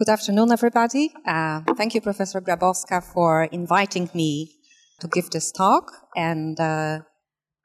[0.00, 1.12] Good afternoon, everybody.
[1.26, 4.50] Uh, thank you, Professor Grabowska, for inviting me
[4.98, 5.92] to give this talk.
[6.16, 7.00] And uh,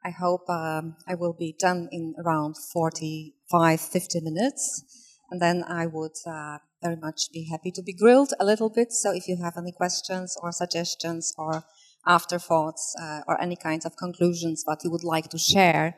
[0.04, 4.84] I hope um, I will be done in around 45, 50 minutes.
[5.30, 8.92] And then I would uh, very much be happy to be grilled a little bit.
[8.92, 11.64] So if you have any questions or suggestions or
[12.06, 15.96] afterthoughts uh, or any kinds of conclusions that you would like to share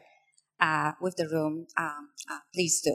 [0.61, 2.95] uh, with the room, um, uh, please do.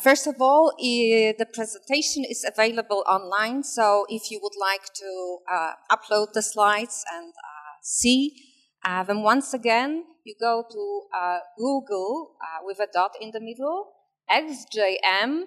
[0.00, 5.72] First of all, the presentation is available online, so if you would like to uh,
[5.92, 8.34] upload the slides and uh, see,
[8.82, 13.40] uh, then once again, you go to uh, Google uh, with a dot in the
[13.40, 13.92] middle,
[14.30, 15.44] XJMTA,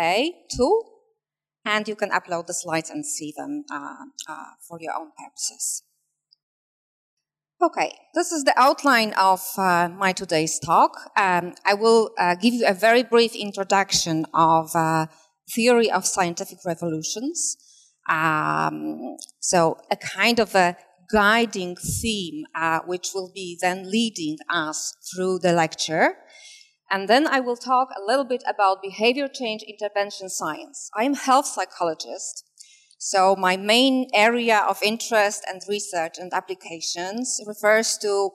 [0.00, 0.82] XJMTA2,
[1.66, 4.06] and you can upload the slides and see them uh,
[4.66, 5.82] for your own purposes.
[7.62, 10.96] Okay, this is the outline of uh, my today's talk.
[11.14, 15.08] Um, I will uh, give you a very brief introduction of uh,
[15.54, 17.58] theory of scientific revolutions.
[18.08, 20.74] Um, so, a kind of a
[21.12, 26.14] guiding theme, uh, which will be then leading us through the lecture.
[26.90, 30.88] And then I will talk a little bit about behavior change intervention science.
[30.96, 32.42] I am health psychologist,
[33.02, 38.30] so my main area of interest and research and applications refers to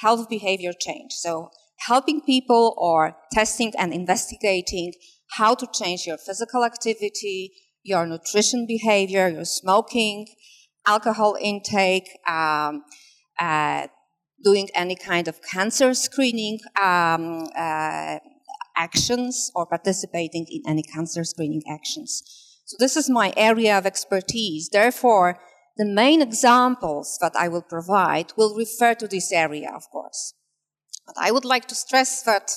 [0.00, 1.12] health behavior change.
[1.12, 1.48] So
[1.86, 4.92] helping people or testing and investigating
[5.38, 10.26] how to change your physical activity, your nutrition behavior, your smoking,
[10.86, 12.84] alcohol intake, um,
[13.38, 13.86] uh,
[14.44, 18.18] doing any kind of cancer screening um, uh,
[18.76, 22.49] actions or participating in any cancer screening actions.
[22.70, 24.68] So this is my area of expertise.
[24.68, 25.40] Therefore,
[25.76, 30.34] the main examples that I will provide will refer to this area, of course.
[31.04, 32.52] But I would like to stress that,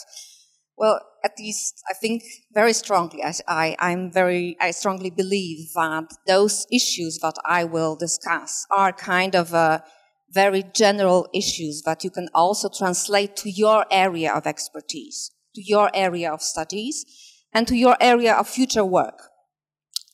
[0.78, 2.22] well, at least I think
[2.54, 8.68] very strongly, I, I'm very, I strongly believe that those issues that I will discuss
[8.70, 9.84] are kind of a
[10.30, 15.90] very general issues that you can also translate to your area of expertise, to your
[15.92, 17.04] area of studies,
[17.52, 19.33] and to your area of future work.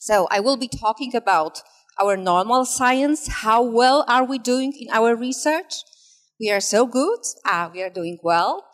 [0.10, 1.62] So I will be talking about
[2.02, 3.28] our normal science.
[3.28, 5.84] How well are we doing in our research?
[6.40, 7.20] We are so good.
[7.46, 8.66] Ah, we are doing well.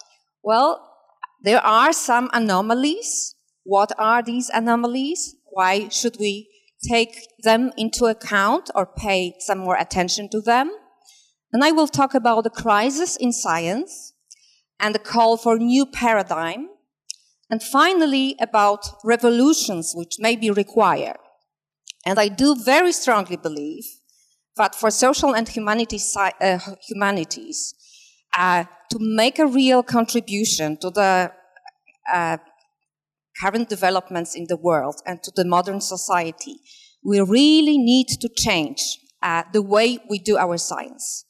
[0.41, 0.79] Well,
[1.43, 3.35] there are some anomalies.
[3.65, 5.35] What are these anomalies?
[5.51, 6.47] Why should we
[6.87, 10.71] take them into account or pay some more attention to them?
[11.51, 14.13] And I will talk about the crisis in science
[14.79, 16.69] and the call for new paradigm
[17.49, 21.17] and finally, about revolutions which may be required.
[22.05, 23.85] And I do very strongly believe
[24.57, 27.73] that for social and humanities, uh, humanities
[28.37, 31.31] uh, to make a real contribution to the
[32.13, 32.37] uh,
[33.41, 36.57] current developments in the world and to the modern society,
[37.03, 41.25] we really need to change uh, the way we do our science.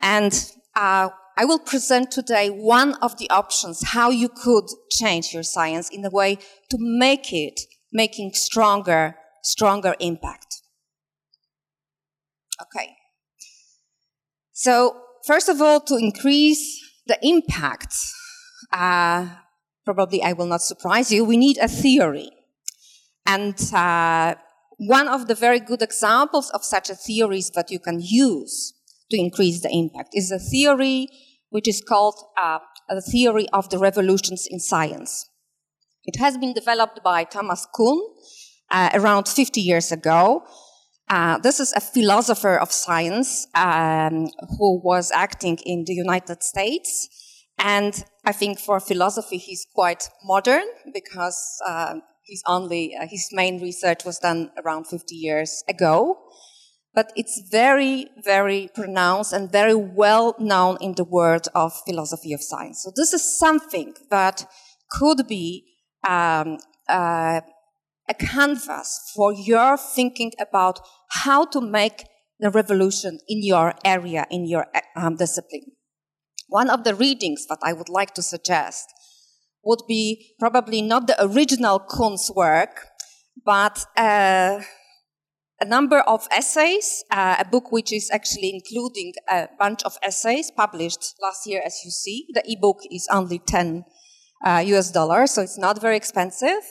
[0.00, 0.32] And
[0.76, 5.88] uh, I will present today one of the options how you could change your science
[5.88, 6.36] in a way
[6.70, 7.60] to make it
[7.92, 10.62] making stronger, stronger impact.
[12.62, 12.96] Okay.
[14.52, 17.94] So, first of all, to increase the impact,
[18.72, 19.26] uh,
[19.84, 22.30] probably I will not surprise you, we need a theory.
[23.26, 24.34] And uh,
[24.76, 28.74] one of the very good examples of such a theory that you can use
[29.10, 31.08] to increase the impact is a theory
[31.50, 32.58] which is called uh,
[32.88, 35.28] the theory of the revolutions in science.
[36.04, 38.00] It has been developed by Thomas Kuhn
[38.70, 40.44] uh, around 50 years ago.
[41.08, 47.08] Uh, this is a philosopher of science um, who was acting in the United States.
[47.58, 50.64] And I think for philosophy, he's quite modern
[50.94, 56.16] because uh, he's only, uh, his main research was done around 50 years ago
[56.94, 62.42] but it's very, very pronounced and very well known in the world of philosophy of
[62.42, 62.82] science.
[62.82, 64.44] So this is something that
[64.90, 65.64] could be
[66.06, 66.58] um,
[66.88, 67.42] uh,
[68.10, 70.80] a canvas for your thinking about
[71.22, 72.04] how to make
[72.40, 74.66] the revolution in your area, in your
[74.96, 75.66] um, discipline.
[76.48, 78.86] One of the readings that I would like to suggest
[79.62, 82.86] would be probably not the original Kuhn's work,
[83.44, 84.60] but uh,
[85.60, 90.50] a number of essays, uh, a book which is actually including a bunch of essays
[90.50, 92.26] published last year, as you see.
[92.32, 93.84] The ebook is only 10
[94.44, 96.62] uh, US dollars, so it's not very expensive.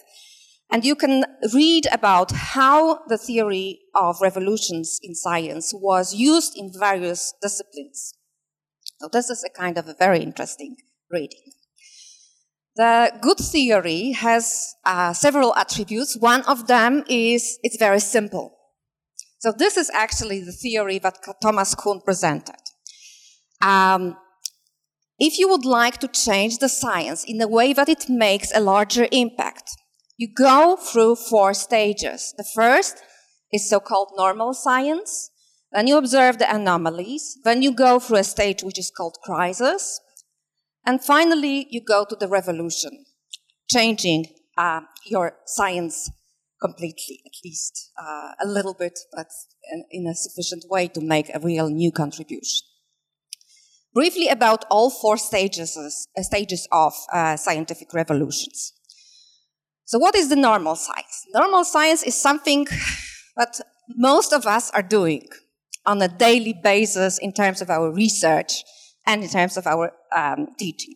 [0.72, 6.72] And you can read about how the theory of revolutions in science was used in
[6.78, 8.14] various disciplines.
[9.00, 10.76] So this is a kind of a very interesting
[11.10, 11.54] reading.
[12.76, 16.16] The good theory has uh, several attributes.
[16.18, 18.56] One of them is it's very simple.
[19.40, 22.56] So this is actually the theory that Thomas Kuhn presented.
[23.62, 24.18] Um,
[25.18, 28.62] if you would like to change the science in a way that it makes a
[28.62, 29.70] larger impact,
[30.20, 32.34] you go through four stages.
[32.38, 33.02] The first
[33.54, 35.32] is so-called normal science.
[35.72, 37.38] Then you observe the anomalies.
[37.46, 40.02] Then you go through a stage which is called crisis.
[40.86, 43.06] And finally, you go to the revolution,
[43.72, 44.26] changing
[44.58, 46.12] uh, your science
[46.62, 49.28] completely, at least uh, a little bit, but
[49.92, 52.68] in, a sufficient way to make a real new contribution.
[53.94, 58.74] Briefly about all four stages, uh, stages of uh, scientific revolutions.
[59.90, 61.26] So what is the normal science?
[61.34, 62.68] Normal science is something
[63.36, 63.60] that
[63.96, 65.28] most of us are doing
[65.84, 68.64] on a daily basis in terms of our research
[69.08, 70.94] and in terms of our um, teaching.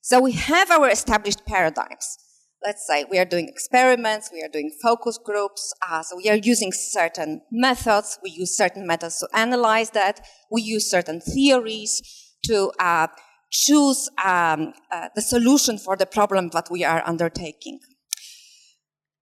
[0.00, 2.16] So we have our established paradigms.
[2.64, 6.36] Let's say we are doing experiments, we are doing focus groups, uh, so we are
[6.36, 12.00] using certain methods, we use certain methods to analyze that, we use certain theories
[12.46, 13.08] to uh,
[13.50, 17.78] choose um, uh, the solution for the problem that we are undertaking.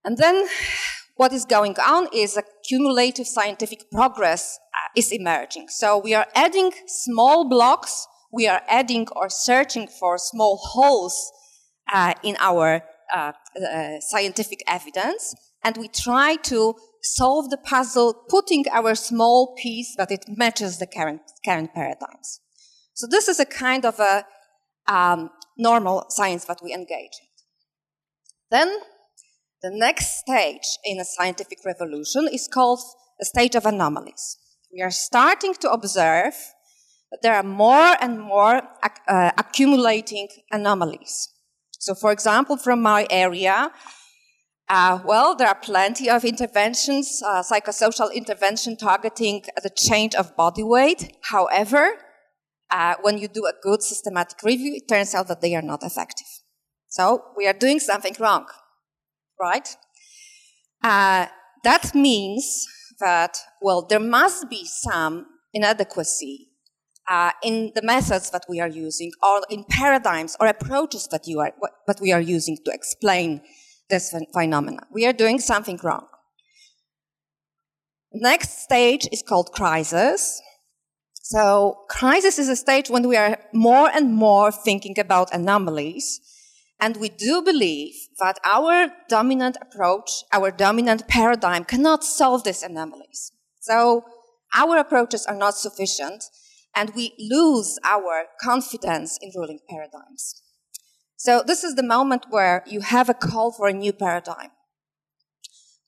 [0.05, 0.47] And then
[1.17, 5.69] what is going on is a cumulative scientific progress uh, is emerging.
[5.69, 11.31] So we are adding small blocks, we are adding or searching for small holes
[11.93, 12.83] uh, in our
[13.15, 19.95] uh, uh, scientific evidence, and we try to solve the puzzle, putting our small piece
[19.97, 22.41] that it matches the current, current paradigms.
[22.95, 24.25] So this is a kind of a
[24.87, 27.29] um, normal science that we engage in.
[28.51, 28.79] Then
[29.63, 32.81] the next stage in a scientific revolution is called
[33.21, 34.39] a stage of anomalies.
[34.73, 36.35] We are starting to observe
[37.11, 38.63] that there are more and more
[39.09, 41.29] uh, accumulating anomalies.
[41.79, 43.71] So, for example, from my area,
[44.69, 50.63] uh, well, there are plenty of interventions, uh, psychosocial intervention targeting the change of body
[50.63, 51.17] weight.
[51.23, 51.99] However,
[52.71, 55.83] uh, when you do a good systematic review, it turns out that they are not
[55.83, 56.29] effective.
[56.89, 58.47] So we are doing something wrong
[59.41, 59.69] right?
[60.83, 61.27] Uh,
[61.65, 62.67] that means
[63.01, 66.49] that, well, there must be some inadequacy
[67.09, 71.41] uh, in the methods that we are using or in paradigms or approaches that, you
[71.41, 71.53] are,
[71.87, 73.41] that we are using to explain
[73.89, 74.83] this phenomena.
[74.93, 76.07] We are doing something wrong.
[78.13, 80.41] Next stage is called crisis.
[81.15, 86.21] So crisis is a stage when we are more and more thinking about anomalies
[86.81, 93.33] and we do believe that our dominant approach, our dominant paradigm cannot solve these anomalies.
[93.61, 94.05] So
[94.55, 96.25] our approaches are not sufficient
[96.75, 100.43] and we lose our confidence in ruling paradigms.
[101.17, 104.51] So this is the moment where you have a call for a new paradigm.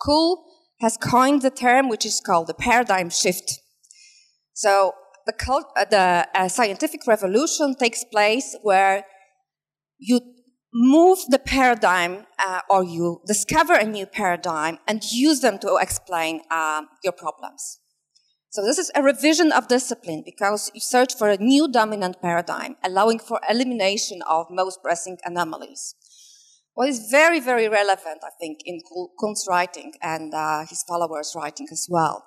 [0.05, 0.37] Kuhn
[0.81, 3.61] has coined the term which is called the paradigm shift.
[4.53, 4.93] So
[5.25, 9.07] the, cult, uh, the uh, scientific revolution takes place where
[9.99, 10.21] you
[10.73, 16.41] move the paradigm uh, or you discover a new paradigm and use them to explain
[16.51, 17.79] uh, your problems.
[18.51, 22.77] So this is a revision of discipline because you search for a new dominant paradigm,
[22.85, 25.95] allowing for elimination of most pressing anomalies.
[26.75, 28.81] What is very, very relevant, I think, in
[29.19, 32.25] Kuhn's writing and uh, his followers' writing as well.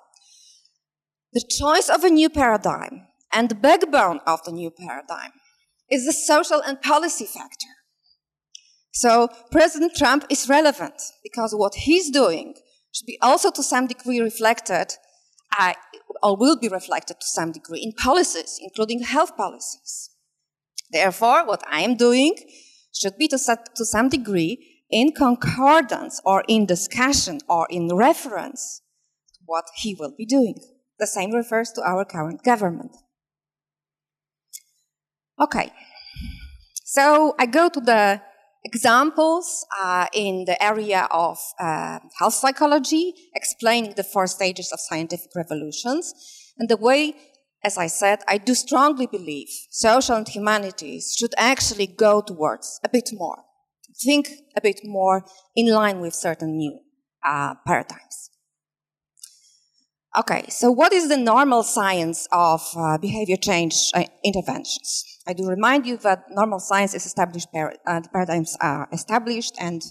[1.32, 5.32] The choice of a new paradigm and the backbone of the new paradigm
[5.90, 7.75] is the social and policy factor.
[8.96, 12.54] So President Trump is relevant because what he's doing
[12.94, 14.86] should be also to some degree reflected,
[15.58, 15.74] uh,
[16.22, 20.08] or will be reflected to some degree in policies, including health policies.
[20.90, 22.36] Therefore, what I am doing
[22.90, 28.80] should be to, to some degree in concordance or in discussion or in reference
[29.34, 30.54] to what he will be doing.
[30.98, 32.96] The same refers to our current government.
[35.38, 35.70] Okay.
[36.86, 38.22] So I go to the
[38.66, 45.30] examples uh, in the area of uh, health psychology, explaining the four stages of scientific
[45.36, 46.04] revolutions.
[46.58, 47.14] And the way,
[47.62, 52.88] as I said, I do strongly believe social and humanities should actually go towards a
[52.88, 53.38] bit more,
[54.04, 56.74] think a bit more in line with certain new
[57.24, 58.30] uh, paradigms.
[60.18, 65.15] Okay, so what is the normal science of uh, behavior change uh, interventions?
[65.28, 69.82] I do remind you that normal science is established, uh, paradigms are established, and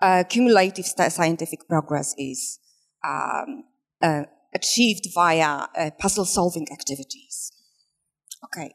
[0.00, 2.58] uh, cumulative scientific progress is
[3.06, 3.64] um,
[4.00, 4.24] uh,
[4.54, 7.52] achieved via uh, puzzle solving activities.
[8.44, 8.74] Okay.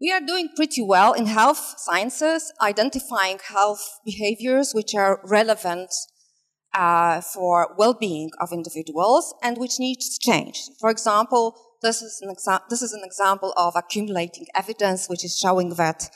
[0.00, 5.90] We are doing pretty well in health sciences, identifying health behaviors which are relevant
[6.74, 10.60] uh, for well-being of individuals and which needs change.
[10.80, 15.38] For example, this is, an exa- this is an example of accumulating evidence which is
[15.38, 16.10] showing that,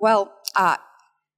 [0.00, 0.76] well, uh,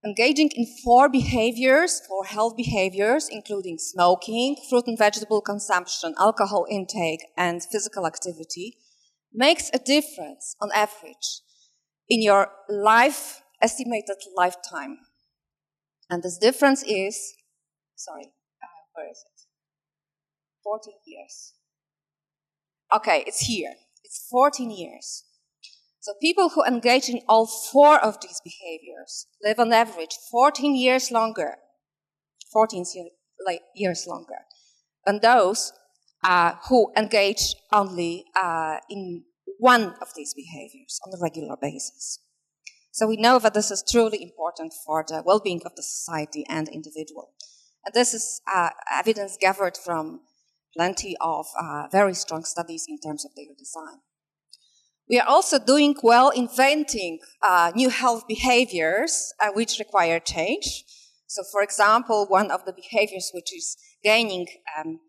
[0.05, 7.21] engaging in four behaviors, four health behaviors, including smoking, fruit and vegetable consumption, alcohol intake,
[7.37, 8.79] and physical activity,
[9.33, 11.43] makes a difference on average
[12.09, 14.97] in your life, estimated lifetime.
[16.09, 17.35] And this difference is,
[17.97, 18.33] sorry,
[18.63, 19.41] uh, where is it?
[20.65, 21.58] 14 years.
[22.95, 23.75] Okay, it's here.
[24.03, 25.25] It's 14 years.
[26.01, 31.11] So people who engage in all four of these behaviors live on average 14 years
[31.11, 31.57] longer,
[32.51, 32.87] 14
[33.75, 34.39] years longer,
[35.05, 35.73] than those
[36.25, 39.25] uh, who engage only uh, in
[39.59, 42.21] one of these behaviors on a regular basis.
[42.91, 46.69] So we know that this is truly important for the well-being of the society and
[46.69, 47.33] individual.
[47.85, 50.21] And this is uh, evidence gathered from
[50.79, 53.99] plenty of uh, very strong studies in terms of their design.
[55.11, 60.85] We are also doing well inventing uh, new health behaviors uh, which require change.
[61.27, 64.47] So, for example, one of the behaviors which is gaining
[64.79, 65.01] um,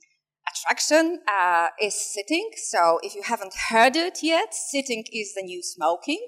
[0.51, 2.49] attraction uh, is sitting.
[2.71, 6.25] So, if you haven't heard it yet, sitting is the new smoking.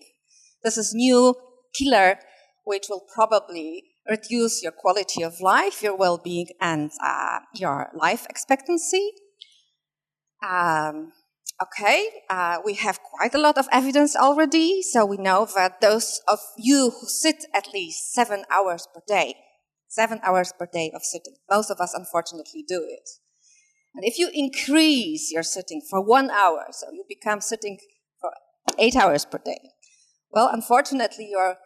[0.63, 1.33] This is new
[1.73, 2.19] killer
[2.63, 9.11] which will probably reduce your quality of life, your well-being, and uh, your life expectancy.
[10.41, 11.13] Um,
[11.61, 16.19] okay, uh, we have quite a lot of evidence already, so we know that those
[16.27, 19.35] of you who sit at least seven hours per day,
[19.87, 23.09] seven hours per day of sitting, most of us unfortunately do it.
[23.93, 27.77] And if you increase your sitting for one hour, so you become sitting
[28.19, 28.31] for
[28.79, 29.59] eight hours per day,
[30.31, 31.57] well, unfortunately, your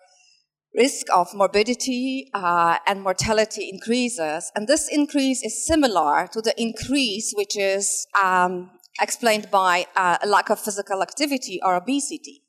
[0.78, 4.52] risk of morbidity uh, and mortality increases.
[4.56, 10.28] And this increase is similar to the increase which is um, explained by uh, a
[10.28, 12.44] lack of physical activity or obesity.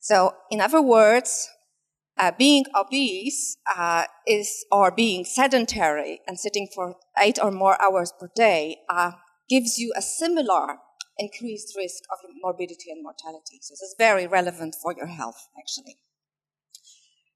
[0.00, 1.48] So, in other words,
[2.18, 8.12] uh, being obese uh, is, or being sedentary and sitting for eight or more hours
[8.18, 9.12] per day, uh,
[9.48, 10.78] gives you a similar
[11.18, 13.58] increased risk of morbidity and mortality.
[13.60, 15.98] So, this is very relevant for your health, actually.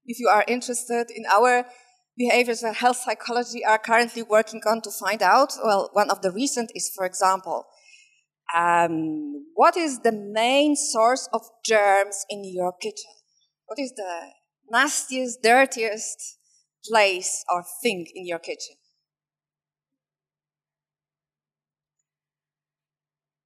[0.05, 1.65] If you are interested in our
[2.17, 6.31] behaviors that health psychology are currently working on to find out, well, one of the
[6.31, 7.65] recent is, for example,
[8.55, 13.11] um, what is the main source of germs in your kitchen?
[13.65, 14.29] What is the
[14.69, 16.37] nastiest, dirtiest
[16.85, 18.75] place or thing in your kitchen?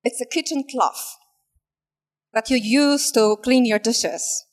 [0.03, 1.17] It's a kitchen cloth
[2.33, 4.46] that you use to clean your dishes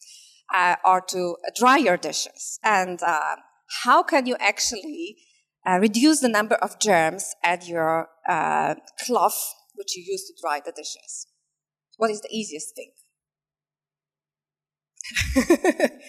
[0.55, 2.59] uh, or to dry your dishes.
[2.63, 3.37] And uh,
[3.85, 5.17] how can you actually
[5.67, 10.61] uh, reduce the number of germs at your uh, cloth which you use to dry
[10.65, 11.27] the dishes?
[11.97, 12.93] What is the easiest thing?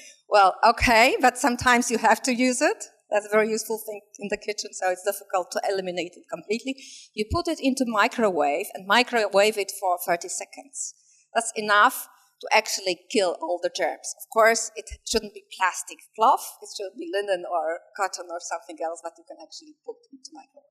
[0.29, 2.85] well, okay, but sometimes you have to use it.
[3.11, 6.75] That's a very useful thing in the kitchen, so it's difficult to eliminate it completely.
[7.13, 10.93] You put it into microwave and microwave it for 30 seconds.
[11.33, 12.07] That's enough
[12.45, 14.13] to actually kill all the germs.
[14.21, 18.77] Of course, it shouldn't be plastic cloth, it should be linen or cotton or something
[18.83, 20.69] else that you can actually put into microwave.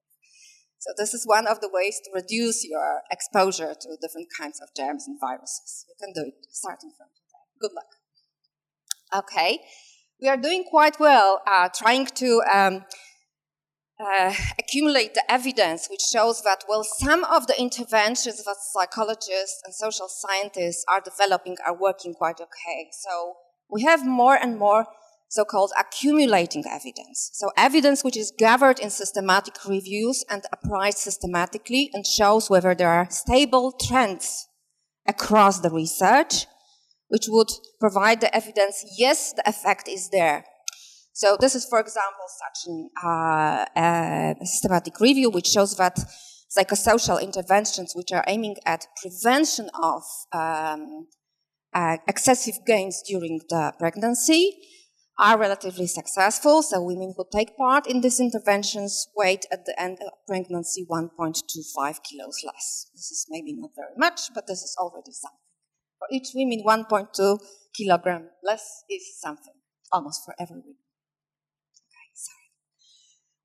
[0.79, 4.69] So this is one of the ways to reduce your exposure to different kinds of
[4.77, 5.87] germs and viruses.
[5.89, 7.45] You can do it starting from today.
[7.59, 9.25] Good luck.
[9.25, 9.61] Okay,
[10.21, 12.85] we are doing quite well uh, trying to um,
[14.01, 19.75] uh, accumulate the evidence which shows that, well, some of the interventions that psychologists and
[19.75, 22.89] social scientists are developing are working quite okay.
[22.93, 23.35] So
[23.71, 24.87] we have more and more
[25.29, 27.31] so-called accumulating evidence.
[27.35, 32.91] So evidence which is gathered in systematic reviews and appraised systematically and shows whether there
[32.91, 34.47] are stable trends
[35.09, 36.47] across the research,
[37.09, 40.45] which would provide the evidence, yes, the effect is there.
[41.15, 45.97] So this is, for example, such an, uh, a systematic review which shows that
[46.51, 50.03] psychosocial interventions which are aiming at prevention of
[50.33, 51.07] um,
[51.73, 54.57] uh, excessive gains during the pregnancy
[55.17, 56.63] are relatively successful.
[56.63, 62.03] So women who take part in these interventions weight at the end of pregnancy 1.25
[62.03, 62.91] kilos less.
[62.93, 65.39] This is maybe not very much, but this is already something.
[66.01, 67.39] For each woman, 1.2
[67.73, 69.55] kilogram less is something,
[69.93, 70.84] almost for every woman.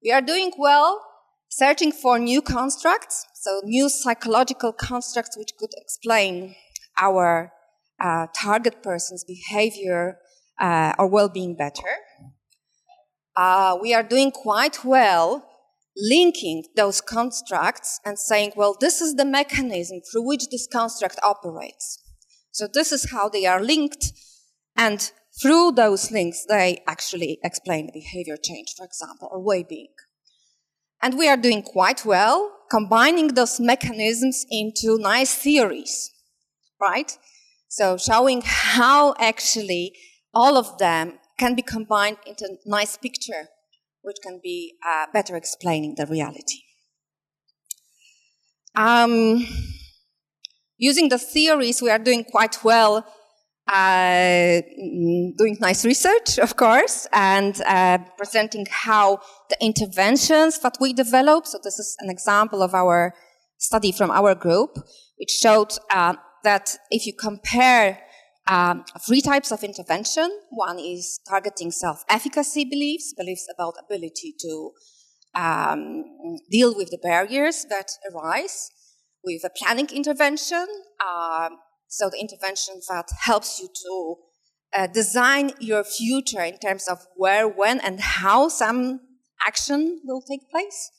[0.03, 1.01] We are doing well
[1.49, 6.55] searching for new constructs, so new psychological constructs which could explain
[6.97, 7.51] our
[7.99, 10.19] uh, target person's behavior
[10.59, 11.89] uh, or well-being better.
[13.35, 15.45] Uh, we are doing quite well
[15.97, 22.01] linking those constructs and saying, well, this is the mechanism through which this construct operates.
[22.51, 24.13] So this is how they are linked,
[24.77, 29.93] and through those links, they actually explain behavior change, for example, or well-being.
[31.01, 36.11] And we are doing quite well combining those mechanisms into nice theories,
[36.79, 37.17] right?
[37.67, 39.93] So showing how actually
[40.33, 43.47] all of them can be combined into a nice picture,
[44.01, 46.59] which can be uh, better explaining the reality.
[48.75, 49.47] Um,
[50.77, 53.05] using the theories, we are doing quite well
[53.71, 54.61] uh,
[55.37, 61.45] doing nice research, of course, and uh, presenting how the interventions that we develop.
[61.45, 63.13] So this is an example of our
[63.57, 64.77] study from our group,
[65.17, 67.99] which showed uh, that if you compare
[68.47, 74.71] um, three types of intervention, one is targeting self-efficacy beliefs, beliefs about ability to
[75.35, 76.03] um,
[76.49, 78.71] deal with the barriers that arise,
[79.23, 80.65] with a planning intervention,
[81.05, 81.59] um,
[81.89, 84.15] so the intervention that helps you to
[84.77, 89.01] uh, design your future in terms of where, when, and how some
[89.45, 90.91] action will take place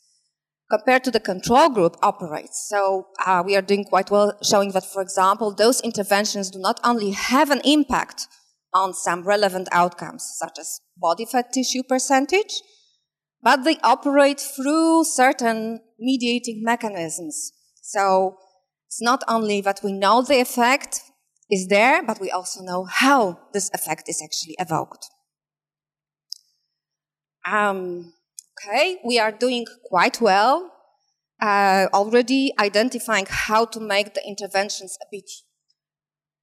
[0.70, 2.66] compared to the control group operates.
[2.68, 6.80] So uh, we are doing quite well showing that, for example, those interventions do not
[6.85, 8.26] only have an impact
[8.73, 12.62] on some relevant outcomes, such as body fat tissue percentage,
[13.42, 17.52] but they operate through certain mediating mechanisms.
[17.82, 18.37] So
[18.90, 21.02] it's not only that we know the effect
[21.49, 25.06] is there, but we also know how this effect is actually evoked.
[27.47, 28.12] Um,
[28.59, 30.73] okay, we are doing quite well
[31.40, 35.30] uh, already identifying how to make the interventions a bit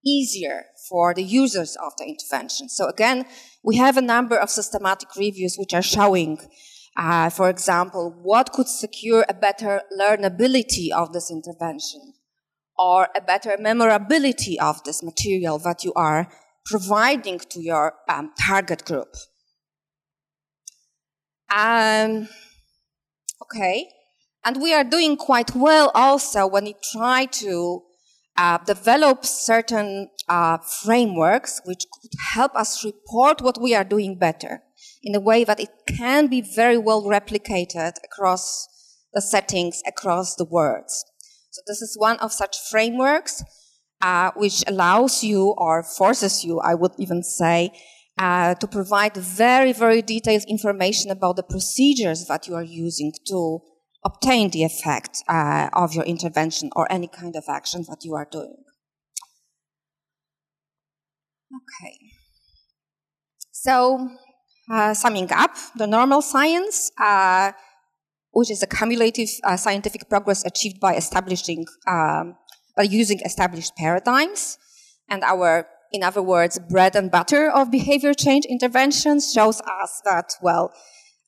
[0.05, 2.69] easier for the users of the intervention.
[2.69, 3.25] So again,
[3.61, 6.39] we have a number of systematic reviews which are showing
[6.97, 12.13] uh, for example, what could secure a better learnability of this intervention?
[12.77, 16.27] Or a better memorability of this material that you are
[16.65, 19.15] providing to your um, target group.
[21.49, 22.27] Um,
[23.41, 23.89] okay,
[24.45, 27.83] and we are doing quite well also when we try to
[28.37, 34.61] uh, develop certain uh, frameworks which could help us report what we are doing better
[35.01, 38.67] in a way that it can be very well replicated across
[39.13, 41.05] the settings, across the words.
[41.57, 43.43] So this is one of such frameworks
[43.99, 47.71] uh, which allows you or forces you, I would even say,
[48.19, 53.59] uh, to provide very, very detailed information about the procedures that you are using to
[54.05, 58.27] obtain the effect uh, of your intervention or any kind of action that you are
[58.31, 58.57] doing.
[61.57, 61.97] Okay.
[63.51, 64.09] So,
[64.71, 67.51] uh, summing up, the normal science uh,
[68.37, 72.35] which is a cumulative uh, scientific progress achieved by establishing, um,
[72.75, 74.59] by using established paradigms.
[75.09, 80.35] And our, in other words, bread and butter of behavior change interventions shows us that,
[80.39, 80.71] well,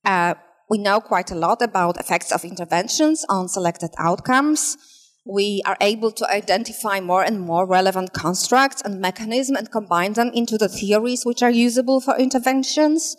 [0.06, 0.36] uh,
[0.70, 4.78] we know quite a lot about effects of interventions on selected outcomes.
[5.26, 10.30] We are able to identify more and more relevant constructs and mechanisms and combine them
[10.36, 13.16] into the theories which are usable for interventions.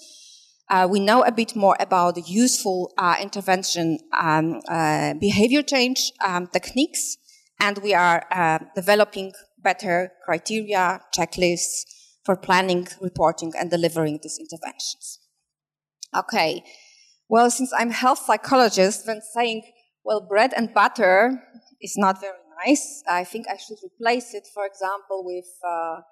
[0.70, 6.12] Uh, we know a bit more about the useful uh, intervention um, uh, behavior change
[6.24, 7.16] um, techniques,
[7.59, 11.83] and we are uh, developing better criteria, checklists
[12.24, 15.18] for planning, reporting, and delivering these interventions.
[16.16, 16.62] Okay,
[17.28, 19.62] well, since I'm health psychologist, when saying,
[20.04, 21.42] well, bread and butter
[21.83, 26.02] is not very nice, I think I should replace it, for example, with uh,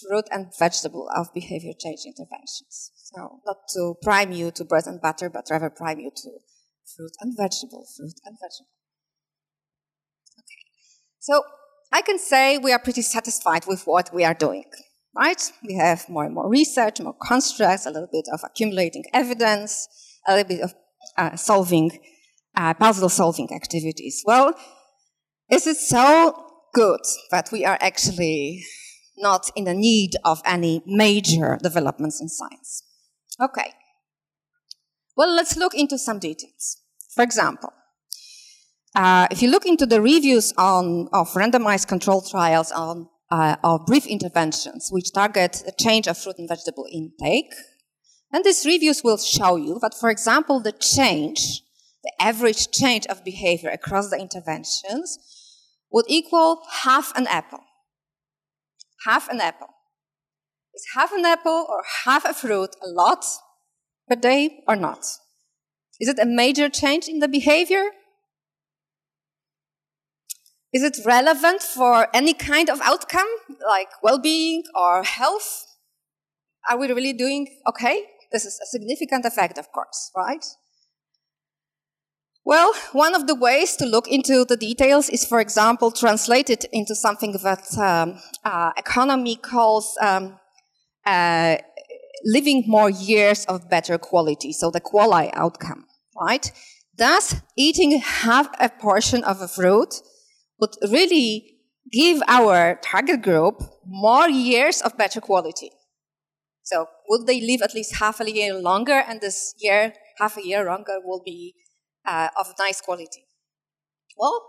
[0.00, 2.92] fruit and vegetable of behavior change interventions.
[2.94, 6.30] So not to prime you to bread and butter, but rather prime you to
[6.96, 8.70] fruit and vegetable, fruit and vegetable.
[10.38, 10.64] Okay.
[11.18, 11.42] So
[11.92, 14.64] I can say we are pretty satisfied with what we are doing,
[15.16, 15.40] right?
[15.66, 19.88] We have more and more research, more constructs, a little bit of accumulating evidence,
[20.26, 20.74] a little bit of
[21.16, 21.98] uh, solving,
[22.56, 24.22] uh, puzzle solving activities.
[24.26, 24.54] Well,
[25.50, 27.00] is it so good
[27.30, 28.64] that we are actually
[29.20, 32.82] not in the need of any major developments in science.
[33.40, 33.72] Okay.
[35.16, 36.78] Well, let's look into some details.
[37.14, 37.72] For example,
[38.94, 43.84] uh, if you look into the reviews on, of randomized control trials on uh, of
[43.84, 47.52] brief interventions which target the change of fruit and vegetable intake,
[48.32, 51.62] and these reviews will show you that, for example, the change,
[52.02, 55.18] the average change of behavior across the interventions
[55.90, 57.60] would equal half an apple.
[59.04, 59.68] Half an apple.
[60.74, 63.24] Is half an apple or half a fruit a lot
[64.08, 65.04] per day or not?
[66.00, 67.84] Is it a major change in the behavior?
[70.72, 73.28] Is it relevant for any kind of outcome,
[73.66, 75.64] like well being or health?
[76.68, 78.04] Are we really doing okay?
[78.30, 80.44] This is a significant effect, of course, right?
[82.48, 86.94] Well, one of the ways to look into the details is, for example, translated into
[86.94, 90.38] something that um, uh, economy calls um,
[91.04, 91.58] uh,
[92.24, 95.84] living more years of better quality, so the QALY outcome,
[96.18, 96.50] right?
[96.96, 100.00] Thus, eating half a portion of a fruit
[100.58, 101.58] would really
[101.92, 105.70] give our target group more years of better quality.
[106.62, 110.46] So would they live at least half a year longer and this year, half a
[110.46, 111.54] year longer will be
[112.08, 113.24] uh, of nice quality?
[114.16, 114.42] Well,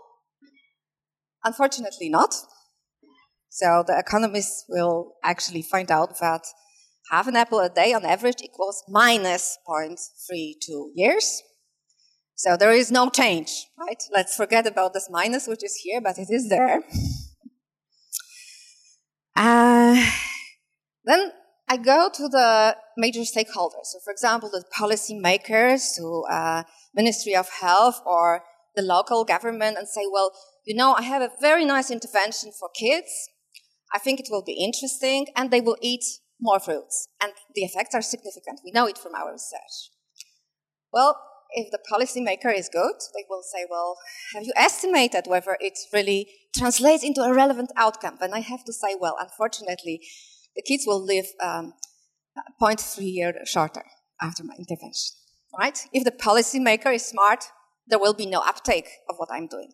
[1.44, 2.34] unfortunately not.
[3.50, 6.42] So the economists will actually find out that
[7.10, 11.42] half an apple a day on average equals minus 0.32 years.
[12.34, 14.02] So there is no change, right?
[14.12, 16.82] Let's forget about this minus, which is here, but it is there.
[19.36, 20.04] Uh,
[21.04, 21.32] then
[21.66, 23.84] I go to the major stakeholders.
[23.84, 28.42] So, for example, the policymakers, to uh, Ministry of Health, or
[28.74, 30.32] the local government, and say, "Well,
[30.64, 33.10] you know, I have a very nice intervention for kids.
[33.92, 36.04] I think it will be interesting, and they will eat
[36.40, 38.60] more fruits, and the effects are significant.
[38.64, 39.90] We know it from our research."
[40.92, 41.18] Well,
[41.52, 43.96] if the policymaker is good, they will say, well,
[44.34, 48.18] have you estimated whether it really translates into a relevant outcome?
[48.20, 50.00] And I have to say, well, unfortunately,
[50.54, 51.74] the kids will live um,
[52.60, 53.84] 0.3 years shorter
[54.20, 55.16] after my intervention,
[55.58, 55.78] right?
[55.92, 57.44] If the policymaker is smart,
[57.86, 59.72] there will be no uptake of what I'm doing.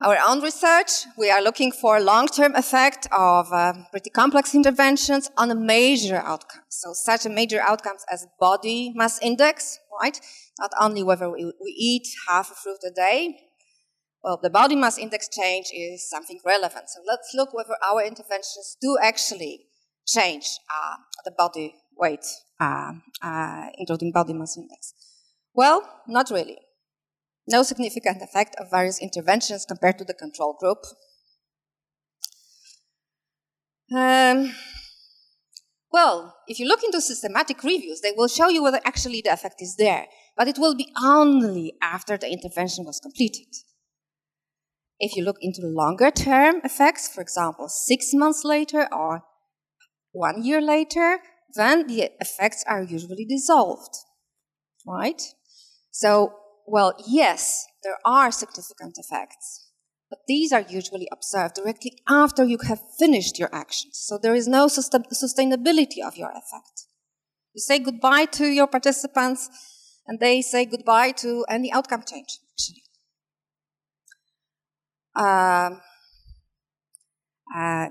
[0.00, 5.50] Our own research, we are looking for long-term effect of uh, pretty complex interventions on
[5.50, 6.62] a major outcome.
[6.68, 10.20] So such a major outcomes as body mass index, right?
[10.60, 13.40] Not only whether we, we eat half a fruit a day.
[14.22, 16.90] Well, the body mass index change is something relevant.
[16.90, 19.66] So let's look whether our interventions do actually
[20.06, 22.24] change uh, the body weight,
[22.60, 24.94] uh, uh including body mass index.
[25.54, 26.58] Well, not really
[27.48, 30.84] no significant effect of various interventions compared to the control group.
[33.94, 34.54] Um,
[35.90, 39.62] well, if you look into systematic reviews, they will show you whether actually the effect
[39.62, 40.06] is there,
[40.36, 43.48] but it will be only after the intervention was completed.
[45.00, 49.22] If you look into longer term effects, for example, six months later or
[50.12, 51.20] one year later,
[51.54, 53.94] then the effects are usually dissolved,
[54.86, 55.22] right?
[55.90, 56.34] So
[56.70, 59.70] well, yes, there are significant effects,
[60.10, 63.98] but these are usually observed directly after you have finished your actions.
[64.06, 66.86] So there is no sustainability of your effect.
[67.54, 69.48] You say goodbye to your participants,
[70.06, 72.82] and they say goodbye to any outcome change, actually.
[75.16, 75.80] Um,
[77.56, 77.88] uh,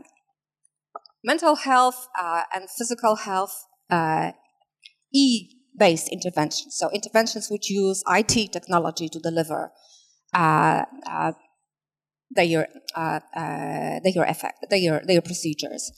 [1.23, 4.31] mental health uh, and physical health, uh,
[5.13, 6.75] E based interventions.
[6.75, 9.71] So interventions which use IT technology to deliver
[10.33, 11.31] uh, uh,
[12.31, 15.91] their, uh, uh, their effect, their, their procedures.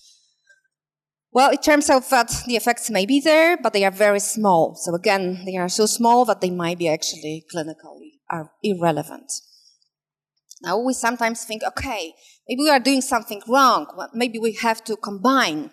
[1.31, 4.75] Well, it turns out that the effects may be there, but they are very small.
[4.75, 9.31] So again, they are so small that they might be actually clinically are irrelevant.
[10.61, 12.13] Now we sometimes think, okay,
[12.49, 13.85] maybe we are doing something wrong.
[14.13, 15.69] Maybe we have to combine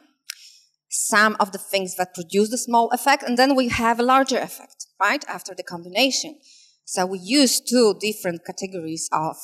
[0.90, 4.38] some of the things that produce the small effect, and then we have a larger
[4.38, 6.38] effect, right, after the combination.
[6.84, 9.36] So we use two different categories of,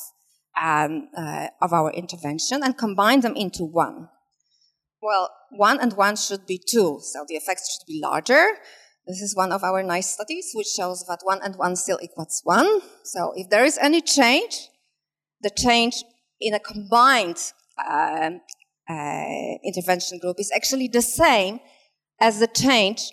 [0.61, 4.09] um, uh, of our intervention and combine them into one.
[5.01, 8.45] Well, one and one should be two, so the effects should be larger.
[9.05, 12.41] This is one of our nice studies, which shows that one and one still equals
[12.45, 12.81] one.
[13.03, 14.69] So if there is any change,
[15.41, 16.05] the change
[16.43, 17.37] in a combined
[17.89, 18.41] um,
[18.89, 21.59] uh, intervention group is actually the same
[22.19, 23.11] as the change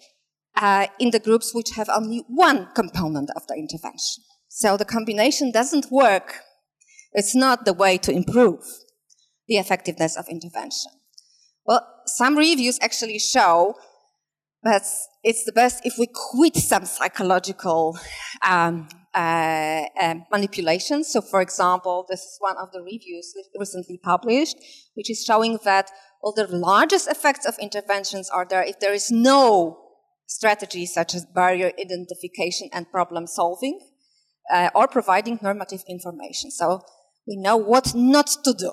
[0.56, 4.24] uh, in the groups which have only one component of the intervention.
[4.48, 6.40] So the combination doesn't work.
[7.12, 8.64] It's not the way to improve
[9.48, 10.92] the effectiveness of intervention.
[11.64, 13.74] Well, some reviews actually show
[14.62, 14.82] that
[15.22, 17.98] it's the best if we quit some psychological
[18.46, 21.08] um, uh, um, manipulations.
[21.08, 24.56] So, for example, this is one of the reviews recently published,
[24.94, 25.90] which is showing that
[26.22, 29.78] all the largest effects of interventions are there if there is no
[30.26, 33.80] strategy such as barrier identification and problem solving
[34.52, 36.50] uh, or providing normative information.
[36.50, 36.82] So,
[37.26, 38.72] we know what not to do.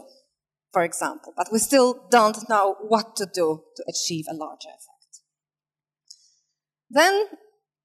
[0.78, 5.14] for example, but we still don't know what to do to achieve a larger effect.
[6.90, 7.26] Then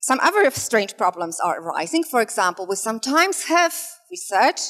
[0.02, 2.02] some other strange problems are arising.
[2.02, 3.72] For example, we sometimes have
[4.10, 4.60] research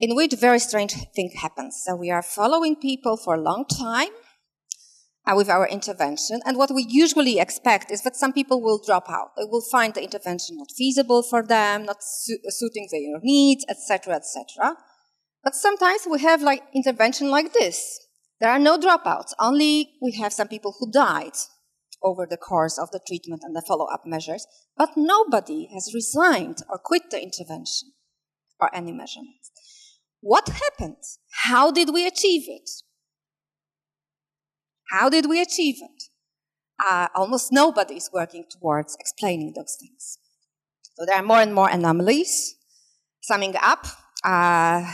[0.00, 1.80] in which very strange thing happens.
[1.86, 4.08] So we are following people for a long time
[5.24, 9.08] uh, with our intervention, and what we usually expect is that some people will drop
[9.08, 9.30] out.
[9.36, 14.16] They will find the intervention not feasible for them, not su- suiting their needs, etc.,
[14.16, 14.76] etc.
[15.44, 18.00] But sometimes we have like intervention like this.
[18.40, 19.32] There are no dropouts.
[19.38, 21.36] Only we have some people who died
[22.04, 26.78] over the course of the treatment and the follow-up measures, but nobody has resigned or
[26.78, 27.92] quit the intervention
[28.60, 29.50] or any measurements.
[30.20, 31.02] What happened?
[31.44, 32.70] How did we achieve it?
[34.90, 36.04] How did we achieve it?
[36.86, 40.18] Uh, almost nobody is working towards explaining those things.
[40.94, 42.54] So there are more and more anomalies.
[43.22, 43.86] Summing up,
[44.22, 44.84] uh,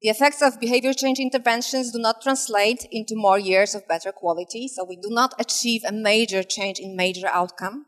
[0.00, 4.68] the effects of behavior change interventions do not translate into more years of better quality,
[4.68, 7.86] so we do not achieve a major change in major outcome.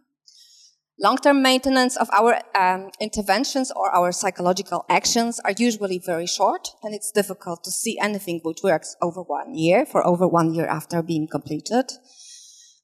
[1.03, 6.95] Long-term maintenance of our um, interventions or our psychological actions are usually very short, and
[6.95, 11.03] it's difficult to see anything which works over one year, for over one year after
[11.03, 11.93] being completed.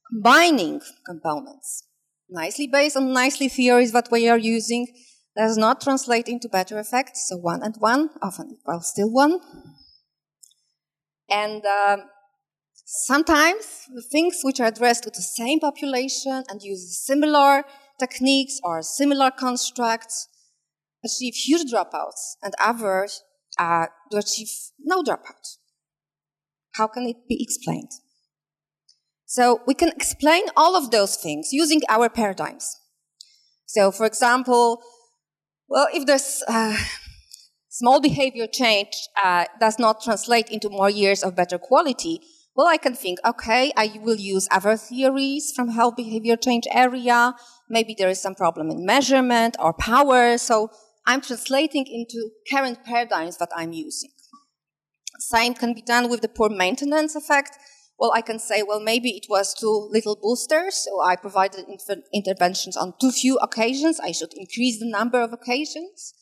[0.09, 1.83] Combining components,
[2.29, 4.87] nicely based on nicely theories that we are using,
[5.37, 7.27] does not translate into better effects.
[7.29, 9.39] So one and one often equals still one.
[11.29, 11.97] And uh,
[12.85, 17.63] sometimes things which are addressed to the same population and use similar
[17.99, 20.27] techniques or similar constructs
[21.03, 23.23] achieve huge dropouts, and others
[23.59, 25.57] uh, do achieve no dropout.
[26.73, 27.91] How can it be explained?
[29.25, 32.77] So we can explain all of those things using our paradigms.
[33.65, 34.81] So, for example,
[35.67, 36.77] well, if this uh,
[37.69, 42.21] small behavior change uh, does not translate into more years of better quality,
[42.55, 47.35] well, I can think, okay, I will use other theories from health behavior change area.
[47.69, 50.39] Maybe there is some problem in measurement or power.
[50.39, 50.71] So
[51.05, 54.09] I'm translating into current paradigms that I'm using.
[55.19, 57.57] Same can be done with the poor maintenance effect.
[57.99, 62.03] Well, I can say, well, maybe it was too little boosters, so I provided inter-
[62.13, 63.99] interventions on too few occasions.
[63.99, 66.13] I should increase the number of occasions,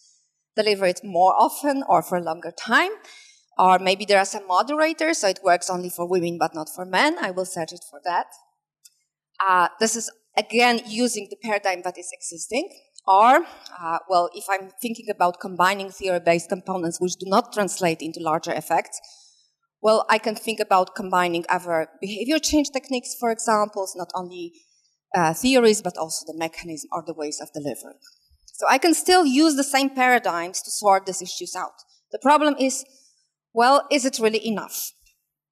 [0.56, 2.92] deliver it more often or for a longer time.
[3.58, 6.86] Or maybe there are some moderators, so it works only for women but not for
[6.86, 7.18] men.
[7.20, 8.28] I will search it for that.
[9.46, 12.70] Uh, this is again using the paradigm that is existing.
[13.08, 13.46] Or,
[13.80, 18.20] uh, well, if I'm thinking about combining theory based components which do not translate into
[18.20, 19.00] larger effects,
[19.82, 24.54] well, I can think about combining other behavior change techniques, for example, not only
[25.16, 27.96] uh, theories, but also the mechanism or the ways of delivery.
[28.54, 31.74] So I can still use the same paradigms to sort these issues out.
[32.12, 32.86] The problem is,
[33.54, 34.92] well, is it really enough?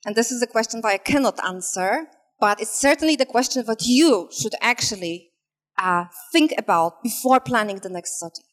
[0.05, 2.07] And this is a question that I cannot answer,
[2.39, 5.31] but it's certainly the question that you should actually
[5.77, 8.45] uh, think about before planning the next study.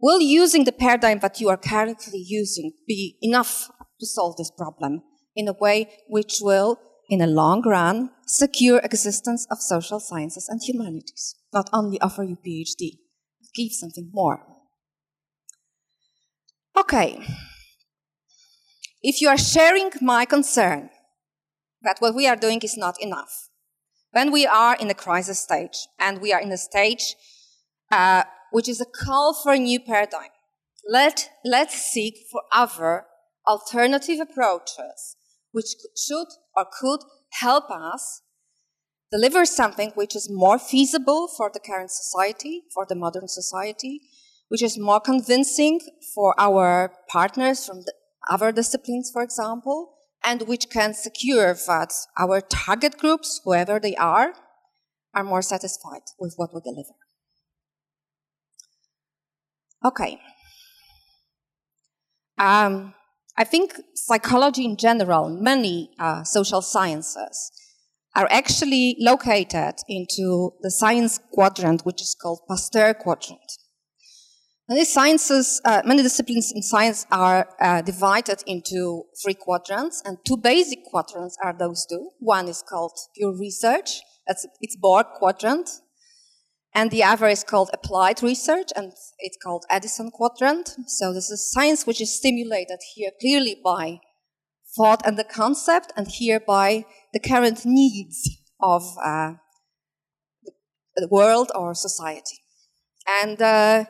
[0.00, 5.02] Will using the paradigm that you are currently using be enough to solve this problem
[5.36, 6.78] in a way which will,
[7.08, 12.36] in the long run, secure existence of social sciences and humanities, not only offer you
[12.36, 12.98] PhD,
[13.40, 14.40] but give something more.
[16.76, 17.24] Okay.
[19.02, 20.90] If you are sharing my concern
[21.82, 23.48] that what we are doing is not enough,
[24.12, 27.14] when we are in a crisis stage and we are in a stage
[27.90, 30.30] uh, which is a call for a new paradigm,
[30.88, 33.04] let, let's seek for other
[33.46, 35.16] alternative approaches
[35.52, 36.26] which should
[36.56, 37.00] or could
[37.40, 38.22] help us
[39.12, 44.00] deliver something which is more feasible for the current society, for the modern society,
[44.48, 45.80] which is more convincing
[46.14, 47.82] for our partners from
[48.28, 54.32] other disciplines, for example, and which can secure that our target groups, whoever they are,
[55.14, 56.94] are more satisfied with what we deliver.
[59.84, 60.18] Okay.
[62.38, 62.94] Um,
[63.36, 67.50] I think psychology in general, many uh, social sciences,
[68.14, 73.40] are actually located into the science quadrant, which is called Pasteur quadrant.
[74.68, 80.36] Many sciences, uh, many disciplines in science are uh, divided into three quadrants, and two
[80.36, 82.10] basic quadrants are those two.
[82.20, 85.68] One is called pure research, that's its Bohr quadrant,
[86.74, 90.70] and the other is called applied research, and it's called Edison quadrant.
[90.86, 94.00] So this is science which is stimulated here clearly by
[94.76, 98.28] thought and the concept, and here by the current needs
[98.60, 99.34] of uh,
[100.96, 102.38] the world or society.
[103.22, 103.84] And uh,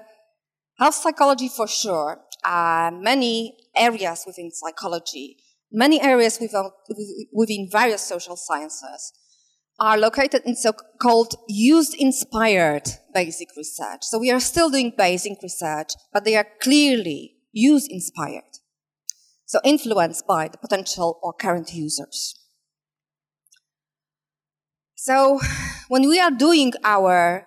[0.78, 2.20] health psychology for sure.
[2.44, 5.38] Uh, many areas within psychology
[5.74, 6.70] many areas within,
[7.32, 9.12] within various social sciences
[9.80, 14.00] are located in so-called use-inspired basic research.
[14.02, 18.42] So we are still doing basic research, but they are clearly use-inspired.
[19.46, 22.34] So influenced by the potential or current users.
[24.94, 25.40] So
[25.88, 27.46] when we are doing our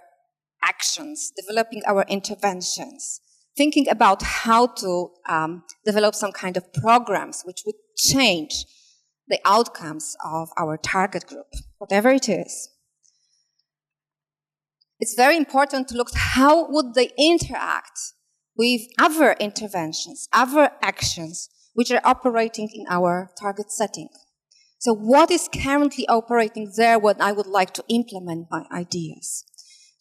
[0.64, 3.22] actions, developing our interventions,
[3.56, 8.66] thinking about how to um, develop some kind of programs which would change
[9.28, 12.70] the outcomes of our target group, whatever it is.
[15.00, 18.00] It's very important to look at how would they interact
[18.58, 24.10] with other interventions, other actions which are operating in our target setting.
[24.80, 29.44] So what is currently operating there when I would like to implement my ideas?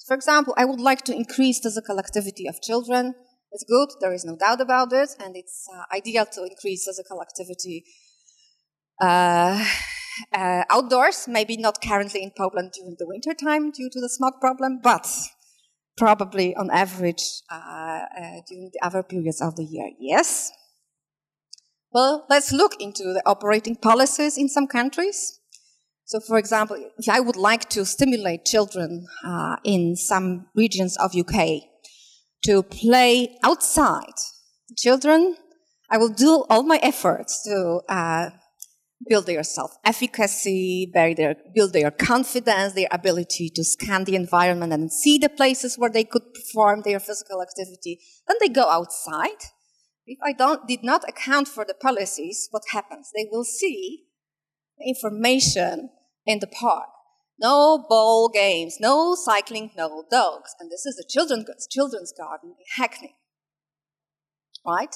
[0.06, 3.14] For example, I would like to increase physical activity of children.
[3.52, 7.20] It's good, there is no doubt about it, and it's uh, ideal to increase physical
[7.20, 7.84] activity
[9.00, 9.64] uh,
[10.32, 14.34] uh, outdoors, maybe not currently in Poland during the winter time due to the smog
[14.40, 15.06] problem, but
[15.96, 19.90] probably on average uh, uh, during the other periods of the year.
[19.98, 20.52] Yes,
[21.96, 25.40] well, let's look into the operating policies in some countries.
[26.04, 31.16] So, for example, if I would like to stimulate children uh, in some regions of
[31.16, 31.62] UK
[32.44, 34.12] to play outside,
[34.76, 35.36] children,
[35.90, 38.30] I will do all my efforts to uh,
[39.08, 45.28] build their self-efficacy, build their confidence, their ability to scan the environment and see the
[45.28, 48.00] places where they could perform their physical activity.
[48.26, 49.50] Then they go outside
[50.06, 53.10] if I don't, did not account for the policies, what happens?
[53.14, 54.04] They will see
[54.80, 55.90] information
[56.24, 56.86] in the park.
[57.38, 60.54] No ball games, no cycling, no dogs.
[60.60, 63.16] And this is a children's, children's garden in Hackney.
[64.64, 64.94] Right?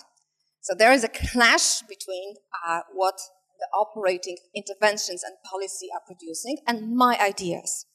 [0.60, 2.36] So there is a clash between
[2.66, 3.18] uh, what
[3.60, 7.86] the operating interventions and policy are producing and my ideas.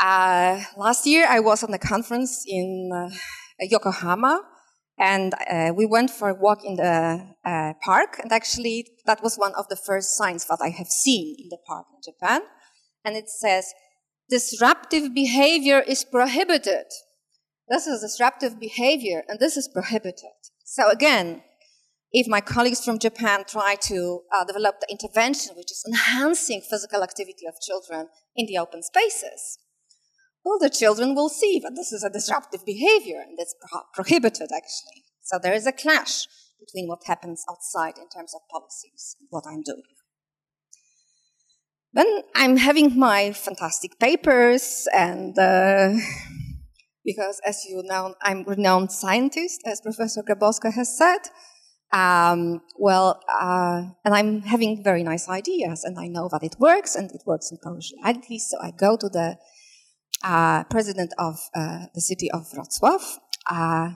[0.00, 3.10] Uh, last year I was on a conference in uh,
[3.60, 4.42] Yokohama
[4.98, 8.18] and uh, we went for a walk in the uh, park.
[8.20, 11.58] And actually, that was one of the first signs that I have seen in the
[11.66, 12.42] park in Japan.
[13.04, 13.72] And it says,
[14.28, 16.86] disruptive behavior is prohibited.
[17.68, 20.38] This is disruptive behavior, and this is prohibited.
[20.64, 21.42] So again,
[22.12, 27.02] if my colleagues from Japan try to uh, develop the intervention which is enhancing physical
[27.02, 29.58] activity of children in the open spaces,
[30.44, 34.48] well, the children will see that this is a disruptive behavior and it's pro- prohibited
[34.54, 35.04] actually.
[35.22, 36.26] So there is a clash
[36.58, 39.82] between what happens outside in terms of policies and what I'm doing.
[41.92, 45.94] Then I'm having my fantastic papers, and uh,
[47.04, 51.18] because, as you know, I'm a renowned scientist, as Professor Grabowska has said.
[51.90, 56.94] Um, well, uh, and I'm having very nice ideas, and I know that it works,
[56.94, 58.38] and it works in Polish reality.
[58.38, 59.38] So I go to the
[60.22, 63.18] uh, president of uh, the city of Wrocław,
[63.50, 63.94] uh,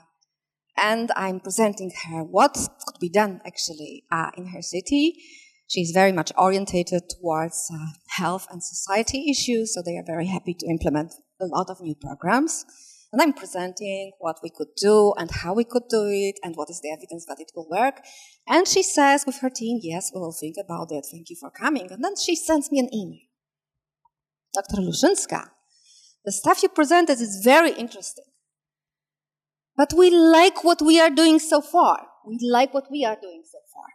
[0.75, 5.15] and I'm presenting her what could be done actually uh, in her city.
[5.67, 10.55] She's very much orientated towards uh, health and society issues, so they are very happy
[10.55, 12.65] to implement a lot of new programs.
[13.13, 16.71] And I'm presenting what we could do and how we could do it and what
[16.71, 18.01] is the evidence that it will work.
[18.47, 21.05] And she says with her team, yes, we will think about it.
[21.11, 21.91] Thank you for coming.
[21.91, 23.27] And then she sends me an email.
[24.55, 24.81] Dr.
[24.81, 25.49] Łuszczyńska,
[26.25, 28.25] the stuff you presented is very interesting.
[29.77, 32.07] But we like what we are doing so far.
[32.25, 33.89] We like what we are doing so far.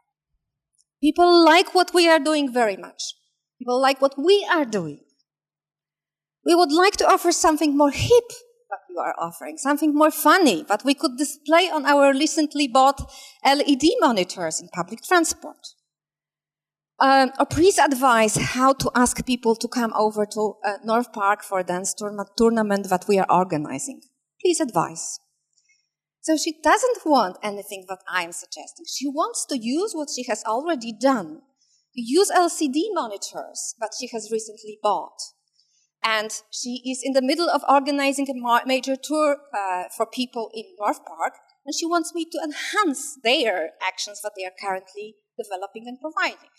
[1.01, 3.15] People like what we are doing very much.
[3.59, 5.01] People like what we are doing.
[6.45, 8.31] We would like to offer something more hip
[8.71, 13.11] that you are offering, something more funny that we could display on our recently bought
[13.45, 15.57] LED monitors in public transport.
[17.01, 21.45] Um, or please advise how to ask people to come over to uh, North Park
[21.45, 21.95] for a dance
[22.37, 24.01] tournament that we are organizing.
[24.43, 25.21] Please advise.
[26.21, 28.85] So she doesn't want anything that I'm suggesting.
[28.93, 31.43] She wants to use what she has already done.
[31.95, 35.19] Use LCD monitors that she has recently bought.
[36.17, 40.65] And she is in the middle of organizing a major tour uh, for people in
[40.79, 41.35] North Park,
[41.67, 43.57] and she wants me to enhance their
[43.91, 46.55] actions that they are currently developing and providing.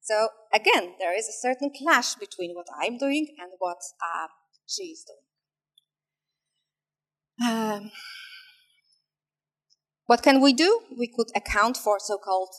[0.00, 0.16] So
[0.52, 4.28] again, there is a certain clash between what I'm doing and what uh,
[4.66, 5.26] she is doing.
[7.48, 7.90] Um,
[10.06, 10.80] what can we do?
[10.98, 12.52] We could account for so-called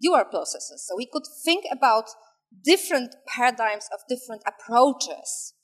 [0.00, 0.86] dual processes.
[0.86, 2.06] So we could think about
[2.64, 5.54] different paradigms of different approaches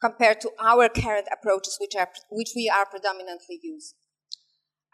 [0.00, 3.98] compared to our current approaches, which, are, which we are predominantly using.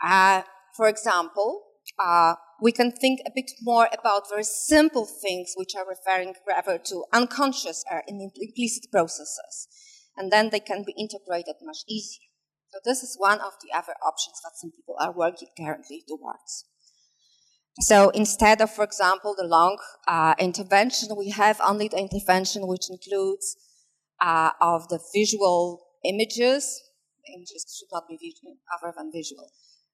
[0.02, 0.42] Uh,
[0.76, 1.62] for example,
[1.98, 6.78] uh, we can think a bit more about very simple things which are referring rather
[6.78, 9.68] to unconscious or implicit processes.
[10.16, 12.26] And then they can be integrated much easier.
[12.72, 16.64] So this is one of the other options that some people are working currently towards.
[17.80, 22.88] So instead of, for example, the long uh, intervention, we have only the intervention which
[22.88, 23.56] includes
[24.20, 26.82] uh, of the visual images.
[27.34, 29.50] Images should not be visual, other than visual.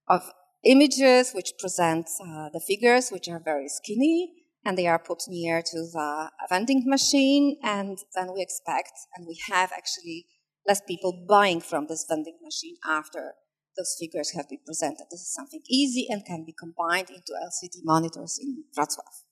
[0.06, 0.22] Of
[0.64, 4.32] images which present uh, the figures, which are very skinny,
[4.64, 9.38] and they are put near to the vending machine, and then we expect, and we
[9.50, 10.26] have actually
[10.68, 13.32] less people buying from this vending machine after
[13.76, 15.06] those figures have been presented.
[15.10, 19.22] This is something easy and can be combined into LCD monitors in Wrocław.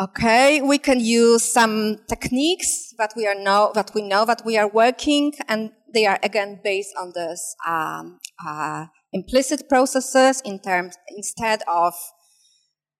[0.00, 4.56] Okay, we can use some techniques that we are know that we know that we
[4.56, 10.96] are working, and they are again based on this um, uh, implicit processes in terms
[11.16, 11.94] instead of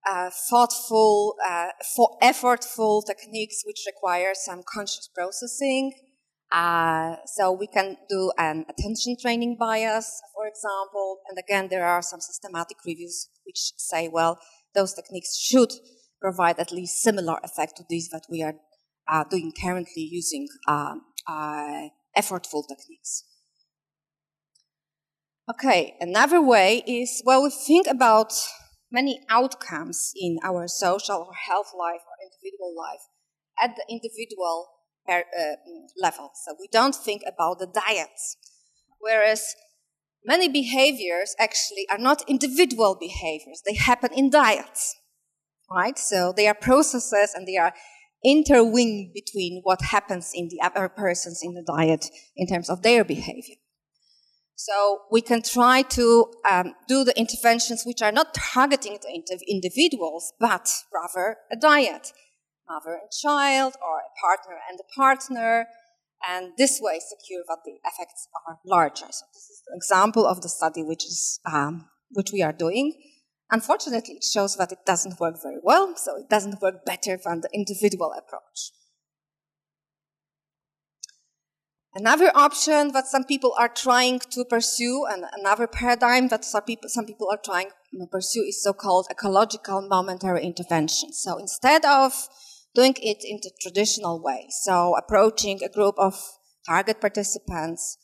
[0.09, 5.93] uh, thoughtful, uh, for effortful techniques which require some conscious processing.
[6.51, 12.01] Uh, so we can do an attention training bias, for example, and again, there are
[12.01, 14.39] some systematic reviews which say, well,
[14.75, 15.73] those techniques should
[16.21, 18.55] provide at least similar effect to these that we are
[19.09, 23.25] uh, doing currently using um, uh, effortful techniques.
[25.51, 28.33] Okay, another way is, well, we think about
[28.91, 33.01] many outcomes in our social or health life or individual life
[33.63, 34.67] at the individual
[35.09, 35.57] per, uh,
[35.97, 36.31] level.
[36.45, 38.37] So we don't think about the dyads.
[39.01, 39.55] Whereas
[40.25, 44.93] many behaviors actually are not individual behaviors, they happen in dyads,
[45.71, 45.99] right?
[45.99, 47.73] So they are processes and they are
[48.23, 52.05] interwined between what happens in the other persons in the dyad
[52.37, 53.57] in terms of their behavior.
[54.57, 60.33] So we can try to um, do the interventions which are not targeting the individuals,
[60.41, 62.11] but rather a dyad
[62.69, 65.67] mother and child or a partner and a partner,
[66.29, 69.07] and this way secure that the effects are larger.
[69.11, 72.95] So this is an example of the study which is um, which we are doing.
[73.51, 77.41] Unfortunately, it shows that it doesn't work very well, so it doesn't work better than
[77.41, 78.73] the individual approach.
[81.95, 86.91] Another option that some people are trying to pursue, and another paradigm that some people,
[86.91, 91.13] some people are trying to pursue, is so-called ecological momentary intervention.
[91.15, 92.29] So instead of
[92.79, 94.47] doing it in the traditional way.
[94.63, 96.15] So approaching a group of
[96.65, 97.99] target participants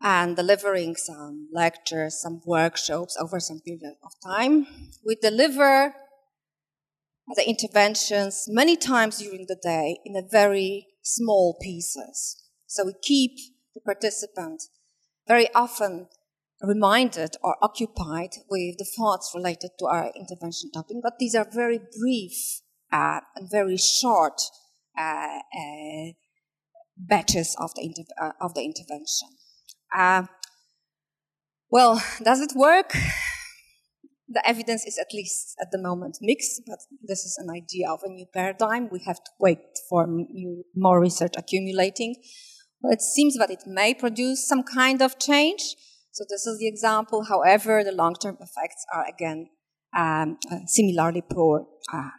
[0.00, 4.66] and delivering some lectures, some workshops over some period of time.
[5.04, 5.94] We deliver
[7.36, 12.16] the interventions many times during the day in a very small pieces.
[12.66, 13.32] So we keep
[13.74, 14.62] the participant
[15.28, 16.08] very often
[16.62, 21.80] reminded or occupied with the thoughts related to our intervention topic, but these are very
[22.00, 22.61] brief
[22.92, 23.20] uh,
[23.50, 24.40] very short
[24.98, 26.12] uh, uh,
[26.96, 29.28] batches of the, inter- of the intervention.
[31.70, 32.94] well, does it work?
[34.28, 38.00] The evidence is at least at the moment mixed, but this is an idea of
[38.02, 38.88] a new paradigm.
[38.90, 39.58] We have to wait
[39.90, 42.14] for new, more research accumulating.
[42.80, 45.76] Well, it seems that it may produce some kind of change.
[46.12, 47.24] So this is the example.
[47.24, 49.48] However, the long-term effects are again
[49.94, 51.66] um, uh, similarly poor.
[51.92, 52.10] Uh,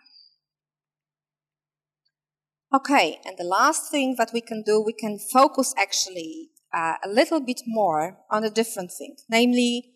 [2.75, 7.07] Okay, and the last thing that we can do, we can focus actually uh, a
[7.07, 9.93] little bit more on a different thing, namely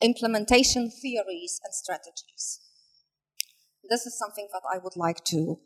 [0.00, 2.60] implementation theories and strategies.
[3.90, 5.58] This is something that I would like to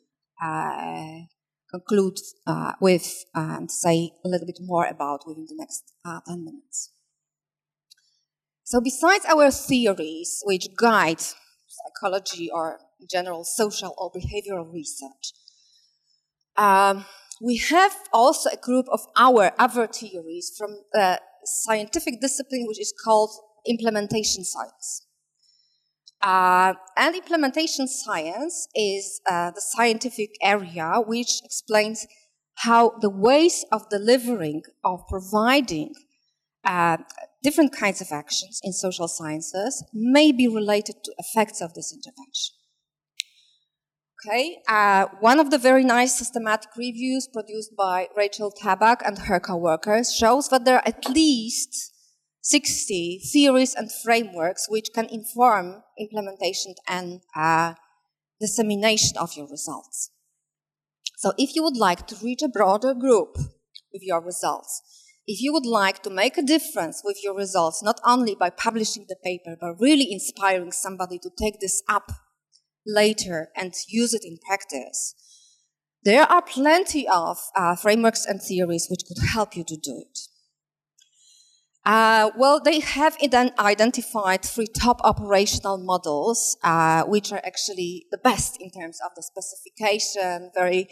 [0.43, 1.27] uh,
[1.71, 6.45] conclude uh, with and say a little bit more about within the next uh, 10
[6.45, 6.91] minutes.
[8.65, 11.21] So, besides our theories, which guide
[11.69, 15.33] psychology or general social or behavioral research,
[16.57, 17.05] um,
[17.41, 22.95] we have also a group of our other theories from a scientific discipline which is
[23.05, 23.31] called
[23.67, 25.07] implementation science.
[26.23, 32.07] Uh, and implementation science is uh, the scientific area which explains
[32.57, 35.93] how the ways of delivering, of providing
[36.65, 36.97] uh,
[37.43, 42.55] different kinds of actions in social sciences may be related to effects of this intervention.
[44.25, 49.41] Okay, uh, one of the very nice systematic reviews produced by Rachel Tabak and her
[49.41, 51.93] co-workers shows that there are at least
[52.43, 57.75] 60 theories and frameworks which can inform implementation and uh,
[58.41, 60.13] dissemination of your results.
[61.17, 63.37] So if you would like to reach a broader group
[63.93, 64.83] with your results,
[65.27, 69.07] if you would like to make a difference with your results, not only by publishing
[69.09, 72.13] the paper, but really inspiring somebody to take this up
[72.87, 75.15] later and use it in practice,
[76.05, 80.19] there are plenty of uh, frameworks and theories which could help you to do it.
[81.85, 88.57] Uh, well, they have identified three top operational models, uh, which are actually the best
[88.61, 90.89] in terms of the specification, very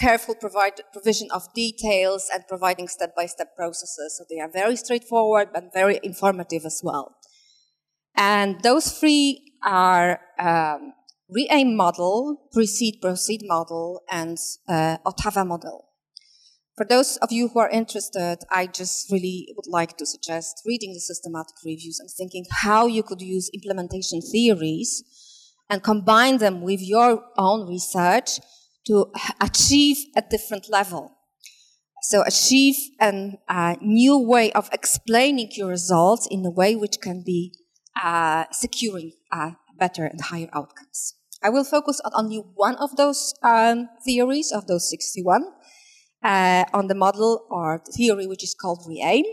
[0.00, 4.16] careful provide, provision of details, and providing step by step processes.
[4.18, 7.14] So they are very straightforward but very informative as well.
[8.16, 10.92] And those three are um,
[11.32, 14.36] Re-aim model, precede proceed model, and
[14.68, 15.86] uh, Ottawa model.
[16.76, 20.92] For those of you who are interested, I just really would like to suggest reading
[20.94, 25.04] the systematic reviews and thinking how you could use implementation theories
[25.68, 28.40] and combine them with your own research
[28.86, 31.12] to achieve a different level.
[32.02, 37.22] So achieve a uh, new way of explaining your results in a way which can
[37.24, 37.52] be
[38.02, 41.19] uh, securing uh, better and higher outcomes.
[41.42, 45.44] I will focus on only one of those um, theories of those 61,
[46.22, 49.24] uh, on the model or theory which is called re-aim.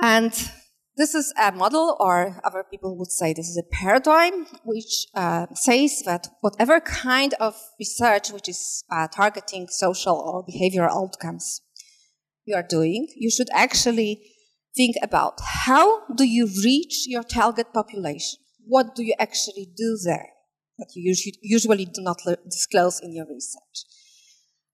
[0.00, 0.32] And
[0.96, 5.46] this is a model, or other people would say this is a paradigm, which uh,
[5.54, 11.62] says that whatever kind of research which is uh, targeting social or behavioral outcomes
[12.44, 14.20] you are doing, you should actually
[14.76, 18.38] think about how do you reach your target population?
[18.66, 20.28] What do you actually do there
[20.78, 23.84] that you usually do not disclose in your research?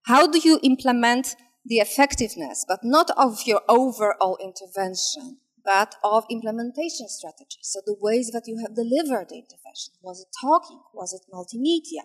[0.07, 1.35] How do you implement
[1.65, 7.59] the effectiveness, but not of your overall intervention, but of implementation strategy?
[7.63, 9.95] So the ways that you have delivered the intervention.
[10.03, 10.81] Was it talking?
[10.95, 12.05] Was it multimedia?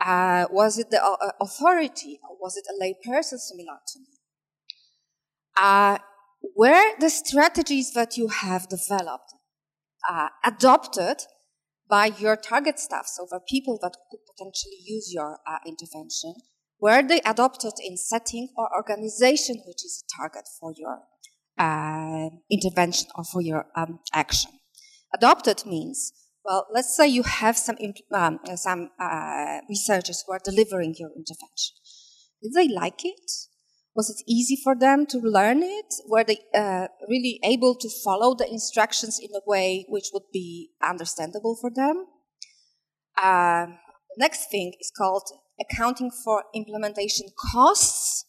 [0.00, 2.20] Uh, was it the uh, authority?
[2.22, 4.06] Or was it a lay person similar to me?
[5.56, 5.98] Uh,
[6.54, 9.34] where the strategies that you have developed
[10.08, 11.18] uh, adopted
[11.88, 16.34] by your target staff, so the people that could potentially use your uh, intervention,
[16.80, 21.00] were they adopted in setting or organization which is a target for your
[21.58, 24.52] uh, intervention or for your um, action?
[25.12, 26.12] Adopted means,
[26.44, 27.76] well, let's say you have some,
[28.14, 31.76] um, some uh, researchers who are delivering your intervention.
[32.42, 33.30] Did they like it?
[33.94, 35.94] Was it easy for them to learn it?
[36.06, 40.70] Were they uh, really able to follow the instructions in a way which would be
[40.82, 42.06] understandable for them?
[43.20, 43.66] Uh,
[44.16, 45.24] next thing is called
[45.60, 48.26] accounting for implementation costs,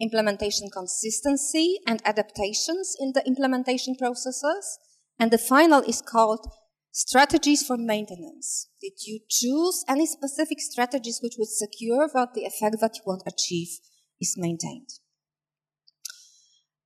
[0.00, 4.78] implementation consistency, and adaptations in the implementation processes.
[5.18, 6.46] And the final is called
[6.92, 8.68] strategies for maintenance.
[8.82, 13.32] Did you choose any specific strategies which would secure the effect that you want to
[13.32, 13.68] achieve
[14.20, 14.88] is maintained?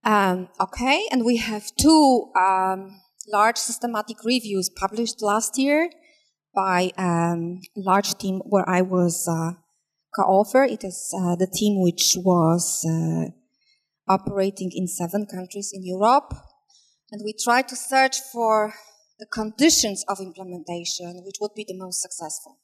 [0.04, 5.90] Um, okay, and we have two um, large systematic reviews published last year
[6.54, 9.52] by a um, large team where I was uh,
[10.16, 10.64] co-author.
[10.64, 13.30] It is uh, the team which was uh,
[14.10, 16.34] operating in seven countries in Europe,
[17.12, 18.74] and we tried to search for
[19.18, 22.58] the conditions of implementation which would be the most successful.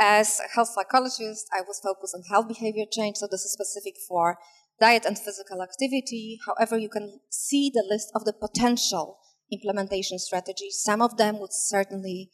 [0.00, 3.96] As a health psychologist, I was focused on health behavior change, so this is specific
[4.08, 4.38] for
[4.80, 6.38] diet and physical activity.
[6.46, 9.18] However, you can see the list of the potential
[9.52, 10.80] implementation strategies.
[10.82, 12.30] Some of them would certainly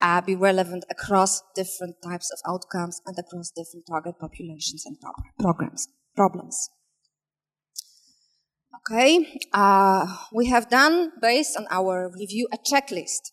[0.00, 5.12] uh, be relevant across different types of outcomes and across different target populations and pro-
[5.38, 6.70] programs problems.
[8.76, 13.30] Okay, uh, we have done based on our review a checklist,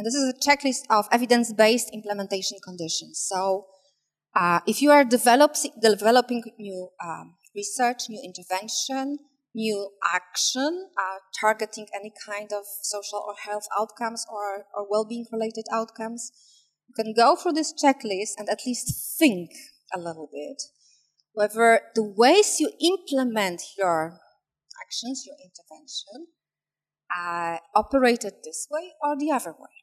[0.00, 3.22] and this is a checklist of evidence-based implementation conditions.
[3.22, 3.66] So,
[4.34, 9.18] uh, if you are develop- developing new um, research, new intervention,
[9.54, 15.64] new action uh, targeting any kind of social or health outcomes or, or well-being related
[15.72, 16.30] outcomes
[16.88, 19.50] you can go through this checklist and at least think
[19.92, 20.62] a little bit
[21.32, 24.20] whether the ways you implement your
[24.80, 26.28] actions your intervention
[27.12, 29.79] uh, operated this way or the other way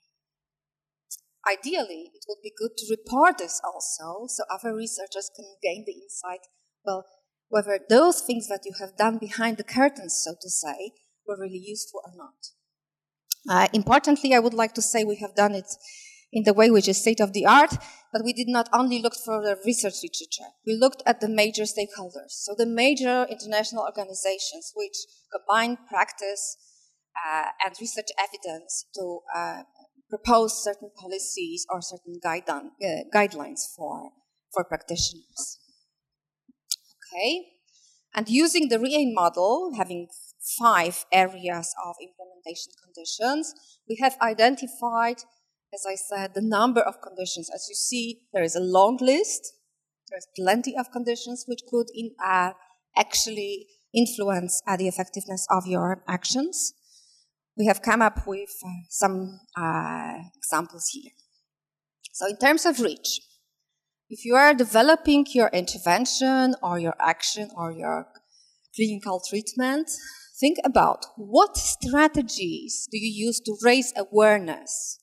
[1.50, 5.93] ideally it would be good to report this also so other researchers can gain the
[5.93, 6.41] insight
[6.86, 7.06] well
[7.50, 10.91] whether those things that you have done behind the curtains, so to say,
[11.28, 12.36] were really useful or not.
[13.50, 15.68] Uh, importantly, I would like to say we have done it
[16.34, 17.74] in the way which is state of the art,
[18.12, 20.52] but we did not only look for the research literature.
[20.66, 24.98] We looked at the major stakeholders, so the major international organizations which
[25.32, 26.58] combine practice
[27.26, 29.64] uh, and research evidence to uh,
[30.10, 32.39] propose certain policies or certain uh,
[33.14, 34.12] guidelines for,
[34.53, 35.60] for practitioners.
[37.14, 37.47] Okay?
[38.14, 40.08] And using the REAIM model, having
[40.60, 43.53] five areas of implementation conditions,
[43.88, 45.18] we have identified,
[45.74, 47.49] as I said, the number of conditions.
[47.53, 49.53] As you see, there is a long list.
[50.10, 52.51] There's plenty of conditions which could in, uh,
[52.97, 56.74] actually influence uh, the effectiveness of your actions.
[57.58, 61.12] We have come up with uh, some uh, examples here.
[62.14, 63.20] So, in terms of reach,
[64.10, 68.08] if you are developing your intervention or your action or your
[68.76, 69.89] clinical treatment,
[70.39, 74.99] think about what strategies do you use to raise awareness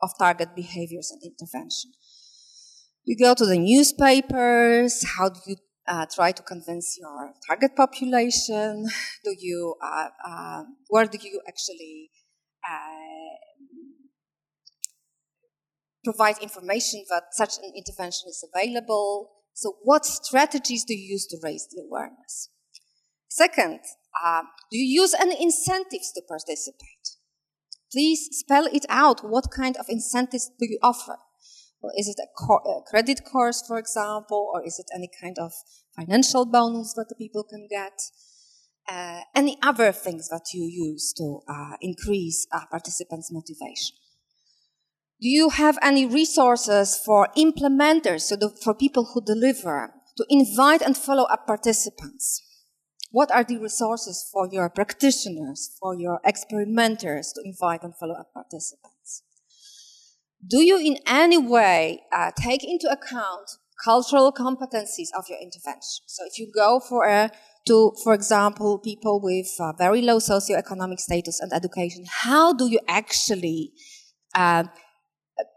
[0.00, 1.90] of target behaviors and intervention.
[3.04, 5.04] You go to the newspapers.
[5.16, 5.56] How do you
[5.88, 8.86] uh, try to convince your target population?
[9.24, 12.10] Do you uh, uh, where do you actually
[12.68, 13.16] uh,
[16.06, 19.30] provide information that such an intervention is available.
[19.54, 22.50] So, what strategies do you use to raise the awareness?
[23.28, 23.80] Second,
[24.24, 27.06] uh, do you use any incentives to participate?
[27.92, 29.28] Please spell it out.
[29.28, 31.16] What kind of incentives do you offer?
[31.80, 35.52] Well, is it a, a credit course, for example, or is it any kind of
[35.94, 38.00] financial bonus that the people can get?
[38.88, 43.96] Uh, any other things that you use to uh, increase participants' motivation?
[45.20, 50.82] Do you have any resources for implementers, so the, for people who deliver, to invite
[50.82, 52.42] and follow up participants?
[53.10, 58.32] What are the resources for your practitioners, for your experimenters to invite and follow up
[58.34, 58.95] participants?
[60.44, 63.50] Do you in any way uh, take into account
[63.84, 66.04] cultural competencies of your intervention?
[66.06, 67.30] So if you go for a
[67.66, 72.78] to, for example, people with uh, very low socioeconomic status and education, how do you
[72.86, 73.72] actually
[74.34, 74.64] uh,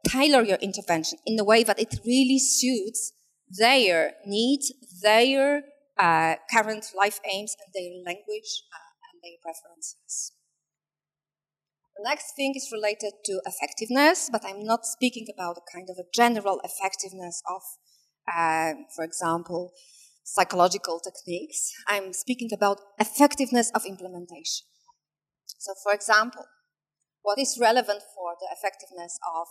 [0.08, 3.14] tailor your intervention in a way that it really suits
[3.50, 5.64] their needs, their
[5.98, 10.34] uh, current life aims, and their language uh, and their preferences.
[12.00, 15.98] The next thing is related to effectiveness, but I'm not speaking about a kind of
[16.00, 17.62] a general effectiveness of,
[18.34, 19.74] uh, for example,
[20.24, 21.74] psychological techniques.
[21.90, 24.66] I'm speaking about effectiveness of implementation.
[25.58, 26.46] So, for example,
[27.22, 29.48] what is relevant for the effectiveness of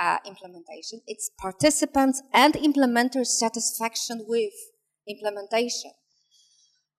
[0.00, 1.00] uh, implementation.
[1.08, 4.54] It's participants and implementers' satisfaction with
[5.08, 5.90] implementation.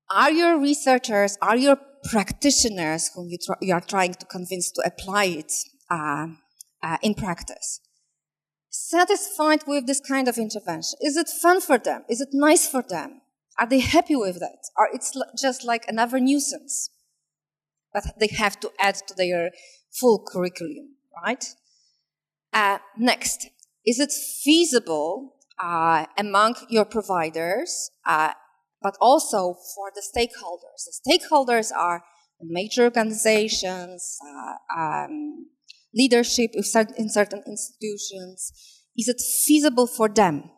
[0.09, 5.25] Are your researchers, are your practitioners whom you, you are trying to convince to apply
[5.25, 5.51] it
[5.89, 6.27] uh,
[6.81, 7.79] uh, in practice
[8.73, 10.97] satisfied with this kind of intervention?
[11.01, 12.03] Is it fun for them?
[12.09, 13.21] Is it nice for them?
[13.59, 14.63] Are they happy with that?
[14.77, 16.89] Or it's just like another nuisance
[17.93, 19.51] that they have to add to their
[19.91, 21.45] full curriculum, right?
[22.51, 23.47] Uh, next,
[23.85, 28.33] is it feasible uh, among your providers, uh,
[28.83, 30.85] but also for the stakeholders?
[30.85, 32.03] The stakeholders are
[32.41, 35.47] major organizations, uh, um,
[35.95, 38.51] leadership in certain institutions.
[38.97, 40.51] Is it feasible for them?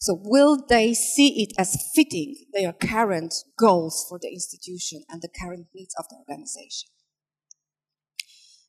[0.00, 5.28] So, will they see it as fitting their current goals for the institution and the
[5.28, 6.88] current needs of the organization?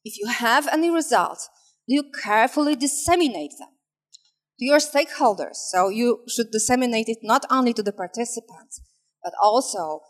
[0.03, 1.49] If you have any results
[1.87, 3.69] do you carefully disseminate them
[4.61, 5.55] to your stakeholders.
[5.55, 8.79] So you should disseminate it not only to the participants,
[9.23, 10.01] but also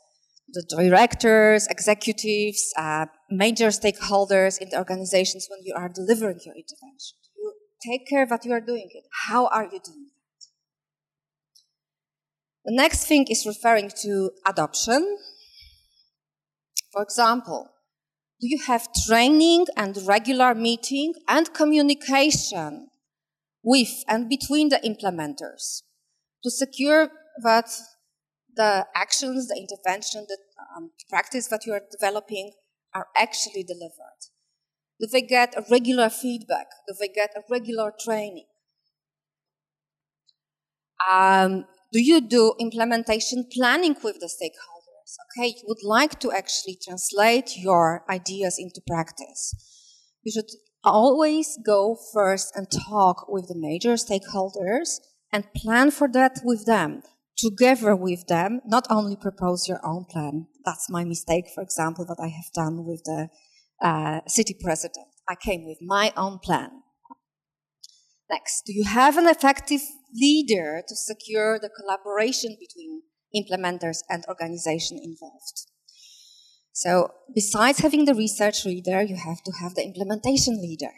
[0.50, 7.18] the directors, executives, uh, major stakeholders in the organizations when you are delivering your intervention.
[7.38, 9.06] You take care that you are doing it.
[9.30, 10.46] How are you doing that?
[12.66, 15.18] The next thing is referring to adoption.
[16.92, 17.70] For example,
[18.42, 22.91] do you have training and regular meeting and communication
[23.64, 25.84] with and between the implementers
[26.44, 27.10] to secure
[27.44, 27.70] that
[28.56, 30.38] the actions, the intervention, the
[30.76, 32.52] um, practice that you are developing
[32.94, 34.22] are actually delivered?
[35.00, 36.68] Do they get a regular feedback?
[36.88, 38.46] Do they get a regular training?
[41.10, 44.82] Um, do you do implementation planning with the stakeholders?
[45.38, 49.54] okay, you would like to actually translate your ideas into practice,
[50.24, 50.50] you should
[50.84, 55.00] always go first and talk with the major stakeholders
[55.32, 57.04] and plan for that with them,
[57.38, 60.48] together with them, not only propose your own plan.
[60.66, 63.30] That's my mistake, for example, that I have done with the
[63.82, 65.08] uh, city president.
[65.30, 66.70] I came with my own plan.
[68.30, 69.82] Next, do you have an effective
[70.14, 73.02] leader to secure the collaboration between
[73.36, 75.68] implementers and organization involved.
[76.74, 80.94] So besides having the research leader, you have to have the implementation leader,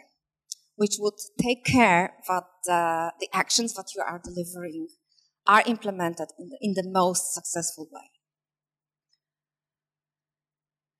[0.76, 4.88] which would take care that uh, the actions that you are delivering
[5.46, 8.10] are implemented in the, in the most successful way.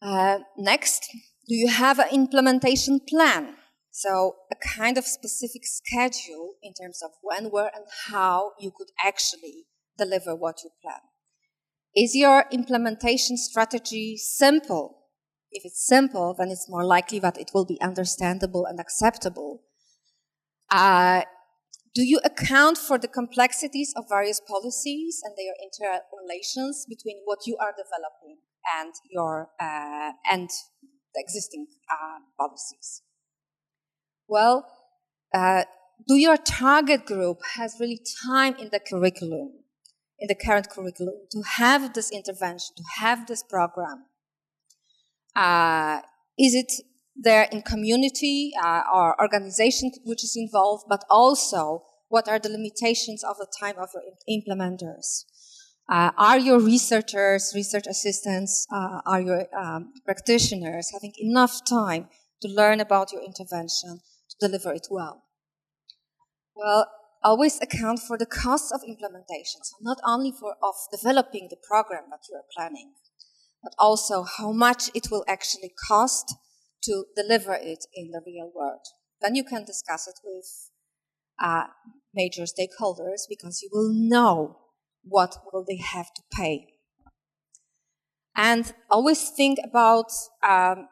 [0.02, 1.08] Uh, next,
[1.48, 3.56] do you have an implementation plan?
[3.90, 8.88] So, a kind of specific schedule in terms of when, where, and how you could
[9.02, 9.66] actually
[9.96, 11.00] deliver what you plan.
[11.96, 14.98] Is your implementation strategy simple?
[15.52, 19.62] If it's simple, then it's more likely that it will be understandable and acceptable.
[20.70, 21.22] Uh,
[21.94, 27.56] do you account for the complexities of various policies and their interrelations between what you
[27.58, 28.38] are developing
[28.80, 30.50] and your uh, and
[31.14, 33.02] the existing uh, policies?
[34.26, 34.66] Well,
[35.32, 35.64] uh,
[36.08, 39.52] do your target group has really time in the curriculum,
[40.24, 44.06] in the current curriculum, to have this intervention, to have this program?
[45.36, 46.00] Uh,
[46.38, 46.72] is it
[47.14, 53.22] there in community uh, or organization which is involved, but also what are the limitations
[53.22, 54.04] of the time of your
[54.36, 55.24] implementers?
[55.90, 62.08] Uh, are your researchers, research assistants, uh, are your um, practitioners having enough time
[62.40, 64.00] to learn about your intervention
[64.30, 65.24] to deliver it well?
[66.56, 66.86] Well,
[67.24, 69.64] always account for the cost of implementation.
[69.64, 72.92] So not only for of developing the program that you are planning,
[73.62, 76.36] but also how much it will actually cost
[76.84, 78.86] to deliver it in the real world.
[79.22, 80.44] Then you can discuss it with
[81.42, 81.64] uh,
[82.14, 84.58] major stakeholders because you will know
[85.02, 86.66] what will they have to pay.
[88.36, 90.10] And always think about
[90.46, 90.88] um,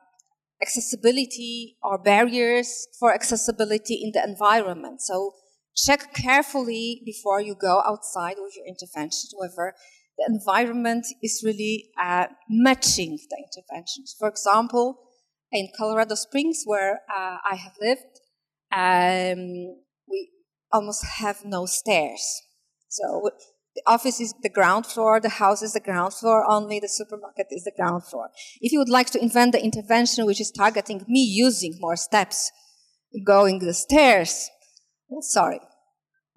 [0.62, 5.03] accessibility or barriers for accessibility in the environment.
[5.03, 5.33] So
[5.77, 9.75] check carefully before you go outside with your intervention whether
[10.18, 14.14] the environment is really uh, matching the interventions.
[14.18, 14.99] For example,
[15.51, 18.20] in Colorado Springs, where uh, I have lived,
[18.73, 19.77] um,
[20.09, 20.31] we
[20.73, 22.43] almost have no stairs.
[22.89, 23.31] So
[23.75, 27.47] the office is the ground floor, the house is the ground floor, only the supermarket
[27.51, 28.31] is the ground floor.
[28.61, 32.51] If you would like to invent the intervention which is targeting me using more steps,
[33.27, 34.51] going the stairs,
[35.13, 35.61] well, sorry.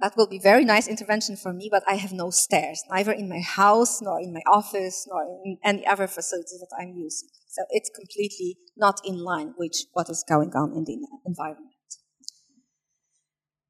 [0.02, 3.30] That will be very nice intervention for me, but I have no stairs, neither in
[3.30, 7.30] my house, nor in my office, nor in any other facility that I'm using.
[7.48, 11.72] So it's completely not in line with what is going on in the environment.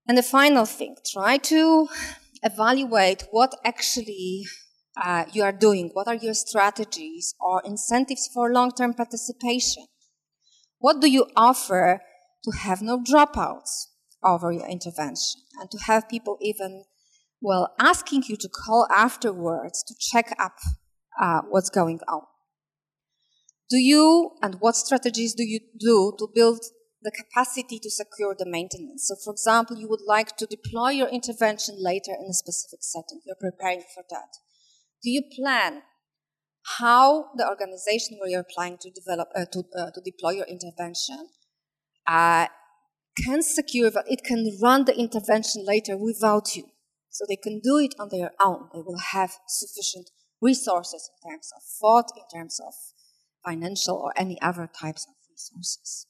[0.08, 1.88] And the final thing, try to
[2.42, 4.46] evaluate what actually
[5.02, 5.92] uh, you are doing.
[5.94, 9.86] What are your strategies or incentives for long-term participation?
[10.80, 12.02] What do you offer
[12.44, 13.88] to have no dropouts
[14.26, 16.86] over your intervention and to have people even,
[17.42, 20.56] well, asking you to call afterwards to check up
[21.22, 22.24] uh, what's going on?
[23.70, 26.60] Do you and what strategies do you do to build
[27.02, 29.08] the capacity to secure the maintenance?
[29.08, 33.22] So, for example, you would like to deploy your intervention later in a specific setting.
[33.26, 34.38] You're preparing for that.
[35.02, 35.82] Do you plan
[36.80, 41.30] how the organization where you're planning to develop uh, to, uh, to deploy your intervention
[42.08, 42.48] uh,
[43.18, 46.66] can secure that it can run the intervention later without you?
[47.10, 48.70] So they can do it on their own.
[48.74, 50.10] They will have sufficient
[50.42, 52.74] resources in terms of thought, in terms of
[53.46, 56.08] financial or any other types of resources.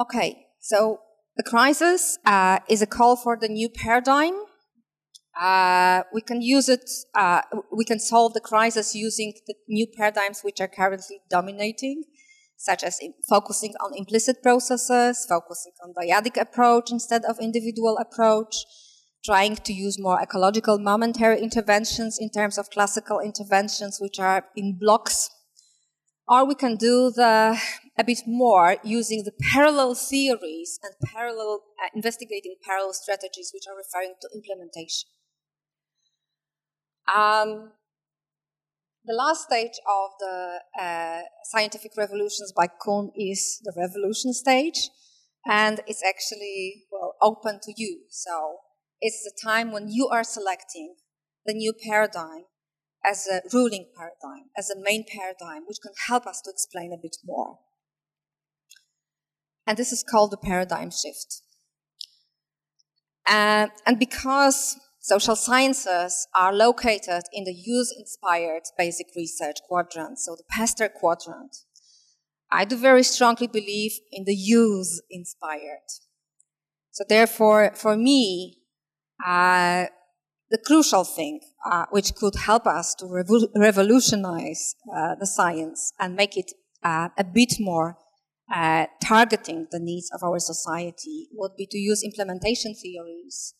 [0.00, 1.00] Okay, so
[1.36, 4.34] the crisis uh, is a call for the new paradigm.
[5.38, 10.40] Uh, we can use it, uh, we can solve the crisis using the new paradigms
[10.42, 12.04] which are currently dominating,
[12.58, 12.98] such as
[13.28, 18.56] focusing on implicit processes, focusing on dyadic approach instead of individual approach,
[19.24, 24.76] trying to use more ecological momentary interventions in terms of classical interventions, which are in
[24.78, 25.30] blocks.
[26.26, 27.58] Or we can do the
[27.96, 33.76] a bit more using the parallel theories and parallel uh, investigating parallel strategies, which are
[33.76, 35.08] referring to implementation.
[37.14, 37.72] Um,
[39.08, 44.90] the last stage of the uh, scientific revolutions by Kuhn is the revolution stage,
[45.46, 48.02] and it's actually well open to you.
[48.10, 48.58] So
[49.00, 50.96] it's the time when you are selecting
[51.46, 52.44] the new paradigm
[53.02, 57.00] as a ruling paradigm, as a main paradigm, which can help us to explain a
[57.00, 57.60] bit more.
[59.66, 61.42] And this is called the paradigm shift.
[63.26, 64.78] Uh, and because
[65.08, 71.56] social sciences are located in the use inspired basic research quadrant, so the Pasteur quadrant,
[72.50, 75.88] I do very strongly believe in the use inspired.
[76.90, 78.58] So, therefore, for me,
[79.26, 79.86] uh,
[80.50, 81.40] the crucial thing,
[81.70, 86.52] uh, which could help us to revo- revolutionize uh, the science and make it
[86.82, 87.96] uh, a bit more
[88.54, 93.54] uh, targeting the needs of our society, would be to use implementation theories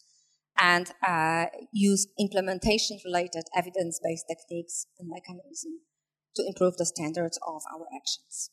[0.61, 5.81] and uh, use implementation related evidence based techniques and mechanisms
[6.37, 8.51] to improve the standards of our actions.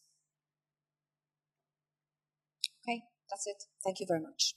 [2.84, 3.64] Okay, that's it.
[3.84, 4.56] Thank you very much.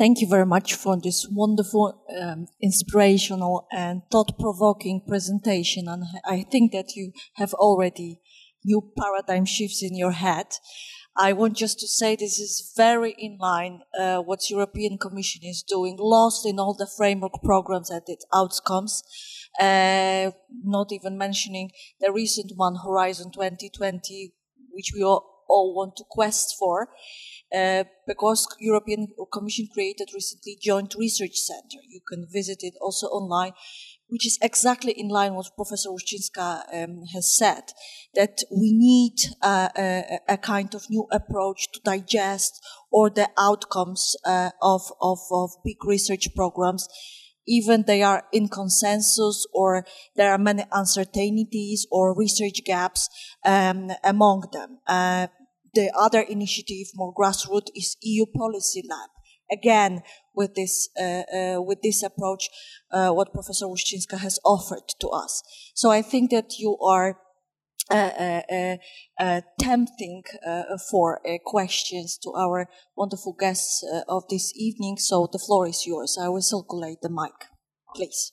[0.00, 5.88] Thank you very much for this wonderful, um, inspirational, and thought provoking presentation.
[5.88, 8.22] And I think that you have already
[8.64, 10.46] new paradigm shifts in your head.
[11.16, 15.62] I want just to say this is very in line uh, what European Commission is
[15.62, 19.02] doing, lost in all the framework programs and its outcomes.
[19.60, 20.30] Uh,
[20.64, 24.32] not even mentioning the recent one, Horizon 2020,
[24.70, 26.88] which we all, all want to quest for.
[27.52, 31.82] Uh, because European Commission created recently Joint Research Center.
[31.88, 33.52] You can visit it also online,
[34.10, 37.64] which is exactly in line with what Professor Łuszczyńska um, has said,
[38.14, 44.16] that we need uh, a, a, kind of new approach to digest all the outcomes
[44.26, 46.88] uh, of, of, of big research programs
[47.46, 49.84] even they are in consensus or
[50.14, 53.08] there are many uncertainties or research gaps
[53.44, 54.78] um, among them.
[54.86, 55.26] Uh,
[55.74, 59.10] the other initiative, more grassroots, is EU Policy Lab.
[59.52, 60.02] Again,
[60.34, 62.48] with this uh, uh, with this approach,
[62.92, 65.42] uh, what Professor Łuszczyńska has offered to us.
[65.74, 67.18] So I think that you are
[67.90, 68.76] uh, uh,
[69.18, 70.22] uh, tempting
[70.90, 74.96] for questions to our wonderful guests of this evening.
[74.96, 76.16] So the floor is yours.
[76.20, 77.34] I will circulate the mic,
[77.96, 78.32] please.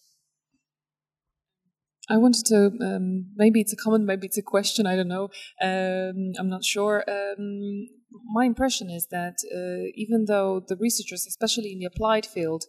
[2.10, 4.86] I wanted to um, maybe it's a comment, maybe it's a question.
[4.86, 5.30] I don't know.
[5.62, 7.04] Um, I'm not sure.
[7.10, 7.88] Um,
[8.26, 12.64] my impression is that uh, even though the researchers, especially in the applied field,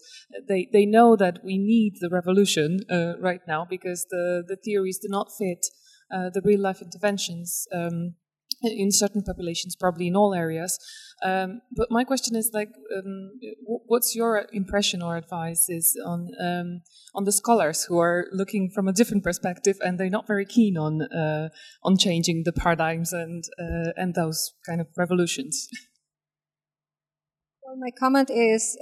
[0.49, 4.99] they they know that we need the revolution uh, right now because the the theories
[4.99, 5.67] do not fit
[6.15, 7.67] uh, the real life interventions.
[7.73, 8.15] Um,
[8.63, 10.79] in certain populations, probably in all areas.
[11.25, 13.31] Um, but my question is like, um,
[13.87, 16.83] what's your impression or advice is on um,
[17.15, 20.77] on the scholars who are looking from a different perspective and they're not very keen
[20.77, 21.49] on uh,
[21.83, 25.69] on changing the paradigms and uh, and those kind of revolutions?
[27.69, 28.79] Well, my comment is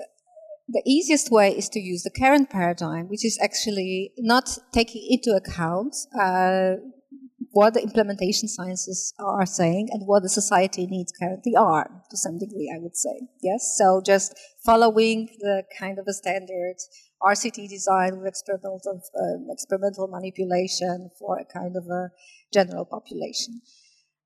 [0.68, 5.34] the easiest way is to use the current paradigm, which is actually not taking into
[5.34, 6.76] account uh,
[7.56, 12.38] what the implementation sciences are saying and what the society needs currently are, to some
[12.38, 13.28] degree, I would say.
[13.42, 14.34] Yes, so just
[14.66, 16.76] following the kind of a standard
[17.22, 22.10] RCT design with experimental, um, experimental manipulation for a kind of a
[22.52, 23.62] general population.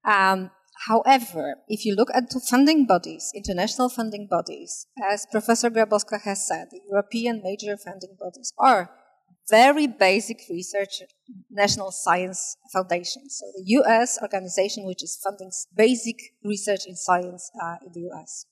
[0.04, 0.50] Um,
[0.88, 6.48] however, if you look at the funding bodies, international funding bodies, as Professor Grabowska has
[6.48, 8.90] said, the European major funding bodies are
[9.50, 11.02] very basic research
[11.50, 13.28] national science foundation.
[13.28, 14.18] So the U.S.
[14.22, 18.46] organization which is funding basic research in science uh, in the U.S.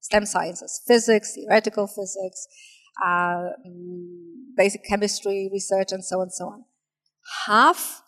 [0.00, 2.46] STEM sciences, physics, theoretical physics,
[3.04, 3.48] uh,
[4.56, 6.64] basic chemistry research, and so on and so on.
[7.46, 8.02] Half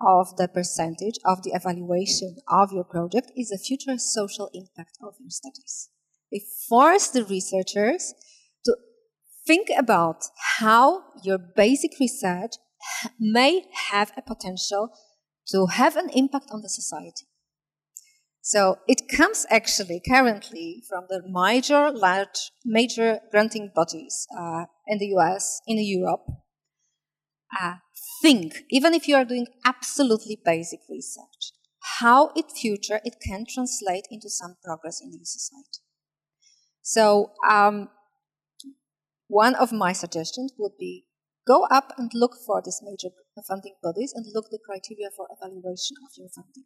[0.00, 5.14] of the percentage of the evaluation of your project is the future social impact of
[5.20, 5.90] your studies.
[6.32, 8.14] They force the researchers
[9.46, 10.24] think about
[10.60, 12.52] how your basic research
[13.18, 14.90] may have a potential
[15.48, 17.26] to have an impact on the society.
[18.44, 25.14] So it comes actually currently from the major, large, major granting bodies uh, in the
[25.16, 26.24] US, in Europe.
[27.60, 27.74] Uh,
[28.20, 31.52] think, even if you are doing absolutely basic research,
[32.00, 35.80] how in future it can translate into some progress in your society.
[36.82, 37.90] So um,
[39.32, 41.06] one of my suggestions would be
[41.46, 43.08] go up and look for these major
[43.48, 46.64] funding bodies and look the criteria for evaluation of your funding.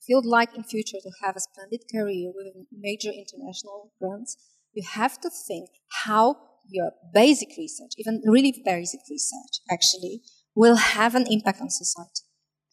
[0.00, 4.36] If you'd like in future to have a splendid career with major international grants,
[4.72, 5.70] you have to think
[6.04, 6.36] how
[6.68, 10.22] your basic research, even really basic research, actually
[10.56, 12.26] will have an impact on society.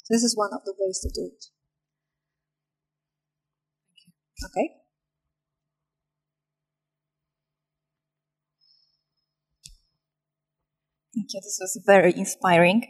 [0.04, 1.46] So this is one of the ways to do it.
[4.44, 4.81] Okay.
[11.14, 11.42] Thank you.
[11.44, 12.88] This was very inspiring.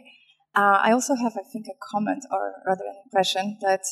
[0.54, 3.82] Uh, I also have, I think, a comment or rather an impression that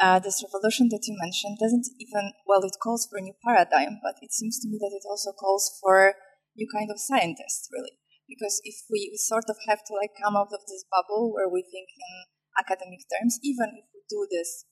[0.00, 4.00] uh, this revolution that you mentioned doesn't even, well, it calls for a new paradigm,
[4.02, 6.14] but it seems to me that it also calls for
[6.56, 7.96] new kind of scientists, really.
[8.28, 11.48] Because if we, we sort of have to like come out of this bubble where
[11.48, 12.12] we think in
[12.58, 14.64] academic terms, even if we do this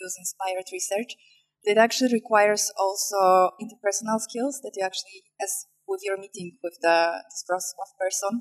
[0.00, 1.14] use inspired research,
[1.66, 6.98] that actually requires also interpersonal skills that you actually, as with your meeting with the
[7.28, 8.32] this Wrocław person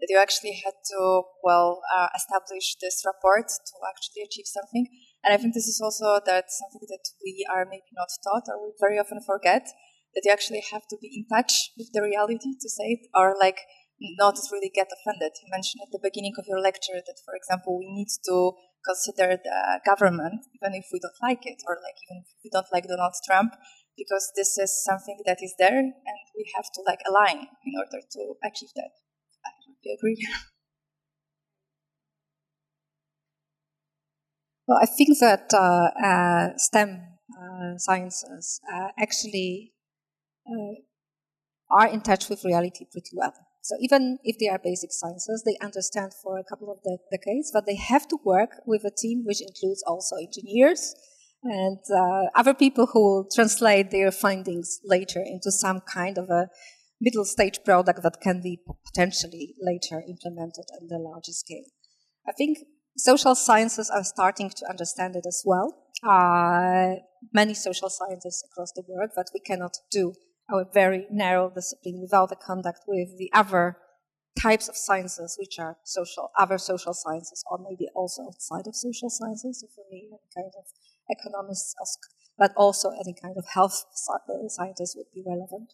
[0.00, 1.00] that you actually had to
[1.46, 4.86] well uh, establish this rapport to actually achieve something
[5.24, 8.60] And I think this is also that something that we are maybe not taught or
[8.60, 9.64] we very often forget
[10.14, 13.34] that you actually have to be in touch with the reality to say it or
[13.40, 13.64] like
[14.20, 15.32] not really get offended.
[15.40, 18.52] You mentioned at the beginning of your lecture that, for example, we need to
[18.84, 22.68] consider the government, even if we don't like it, or like even if we don't
[22.70, 23.56] like Donald Trump,
[23.96, 25.94] because this is something that is there and
[26.36, 28.90] we have to like align in order to achieve that.
[29.46, 29.50] I
[29.94, 30.26] agree.
[34.66, 37.02] Well, I think that uh, uh, STEM
[37.38, 39.72] uh, sciences uh, actually
[40.48, 40.80] uh,
[41.70, 43.34] are in touch with reality pretty well.
[43.62, 47.50] So even if they are basic sciences, they understand for a couple of de- decades,
[47.52, 50.94] but they have to work with a team which includes also engineers
[51.44, 56.48] and uh, other people who will translate their findings later into some kind of a
[57.00, 61.64] middle stage product that can be potentially later implemented on the larger scale.
[62.26, 62.58] I think
[62.96, 65.74] social sciences are starting to understand it as well.
[66.02, 67.00] Uh,
[67.32, 70.14] many social scientists across the world, but we cannot do
[70.52, 73.76] our very narrow discipline without the contact with the other
[74.40, 79.08] types of sciences which are social, other social sciences, or maybe also outside of social
[79.08, 79.60] sciences.
[79.60, 80.64] So for me, kind of
[81.08, 81.74] economists,
[82.38, 83.84] but also any kind of health
[84.48, 85.72] scientists would be relevant.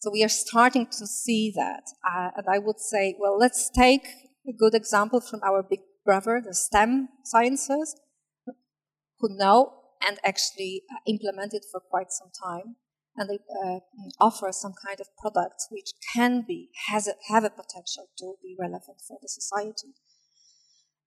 [0.00, 1.82] So we are starting to see that.
[2.06, 4.06] Uh, and I would say, well, let's take
[4.48, 7.96] a good example from our big brother, the STEM sciences,
[9.18, 9.74] who know
[10.06, 12.76] and actually uh, implement it for quite some time
[13.18, 13.80] and they uh,
[14.20, 18.54] offer some kind of products which can be has a, have a potential to be
[18.58, 19.94] relevant for the society.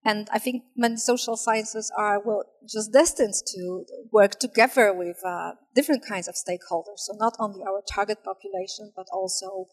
[0.03, 5.51] And I think many social sciences are well just destined to work together with uh,
[5.75, 7.05] different kinds of stakeholders.
[7.05, 9.67] So not only our target population, but also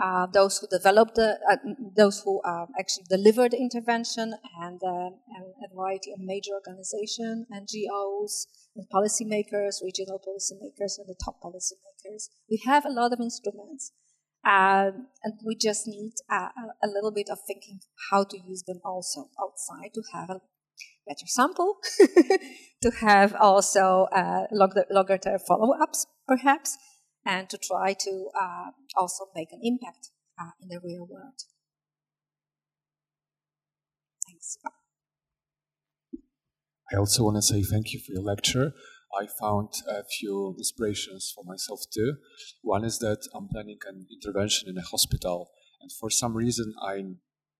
[0.00, 1.56] uh, those who develop the, uh,
[1.96, 7.46] those who um, actually deliver the intervention, and, uh, and, a variety of major organizations,
[7.52, 12.28] NGOs, and policymakers, regional policymakers, and the top policymakers.
[12.48, 13.92] We have a lot of instruments,
[14.44, 16.48] um, and we just need a,
[16.82, 17.80] a, little bit of thinking
[18.10, 20.40] how to use them also outside to have a
[21.06, 21.76] better sample,
[22.82, 26.78] to have also uh, longer, longer term follow ups, perhaps,
[27.26, 30.08] and to try to uh, also make an impact
[30.40, 31.42] uh, in the real world.
[34.26, 34.56] Thanks.
[36.92, 38.72] I also want to say thank you for your lecture.
[39.18, 42.16] I found a few inspirations for myself too.
[42.62, 45.50] One is that I'm planning an intervention in a hospital,
[45.80, 47.02] and for some reason, I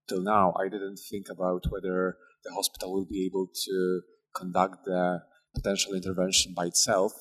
[0.09, 4.03] till now I didn't think about whether the hospital will be able to
[4.35, 5.23] conduct the
[5.55, 7.13] potential intervention by itself,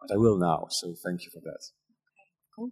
[0.00, 0.66] but I will now.
[0.70, 1.62] So thank you for that.
[2.10, 2.70] Okay, cool.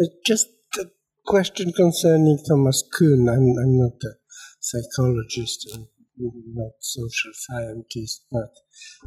[0.00, 0.48] Uh, just
[0.78, 0.86] a
[1.24, 3.28] question concerning Thomas Kuhn.
[3.28, 4.23] I'm, I'm not a
[4.64, 5.86] psychologist and
[6.16, 8.50] not social scientist, but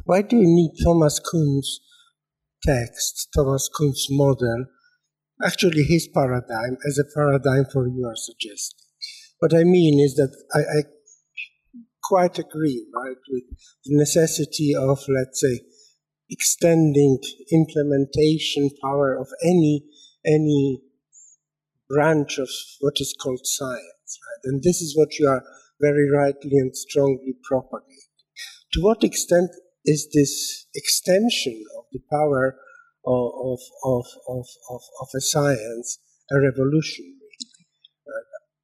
[0.04, 1.80] why do you need Thomas Kuhn's
[2.62, 4.66] text, Thomas Kuhn's model,
[5.44, 8.86] actually his paradigm, as a paradigm for your suggesting?
[9.40, 10.82] What I mean is that I, I
[12.04, 13.44] quite agree, right, with
[13.84, 15.60] the necessity of, let's say,
[16.30, 17.18] extending
[17.52, 19.84] implementation power of any
[20.26, 20.82] any
[21.88, 22.50] branch of
[22.80, 23.97] what is called science.
[24.16, 24.50] Right?
[24.50, 25.42] And this is what you are
[25.80, 28.08] very rightly and strongly propagating.
[28.74, 29.50] To what extent
[29.84, 32.56] is this extension of the power
[33.06, 35.98] of, of, of, of, of a science
[36.30, 37.14] a revolution?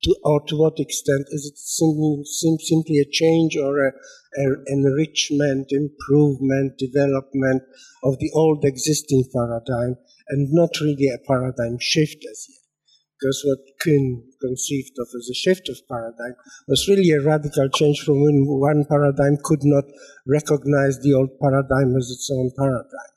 [0.03, 5.69] To, or to what extent is it simply, simply a change or a, a, enrichment,
[5.71, 7.63] improvement, development
[8.03, 9.97] of the old existing paradigm
[10.29, 12.64] and not really a paradigm shift as yet?
[13.19, 16.35] Because what Kuhn conceived of as a shift of paradigm
[16.67, 19.85] was really a radical change from when one paradigm could not
[20.27, 23.15] recognize the old paradigm as its own paradigm.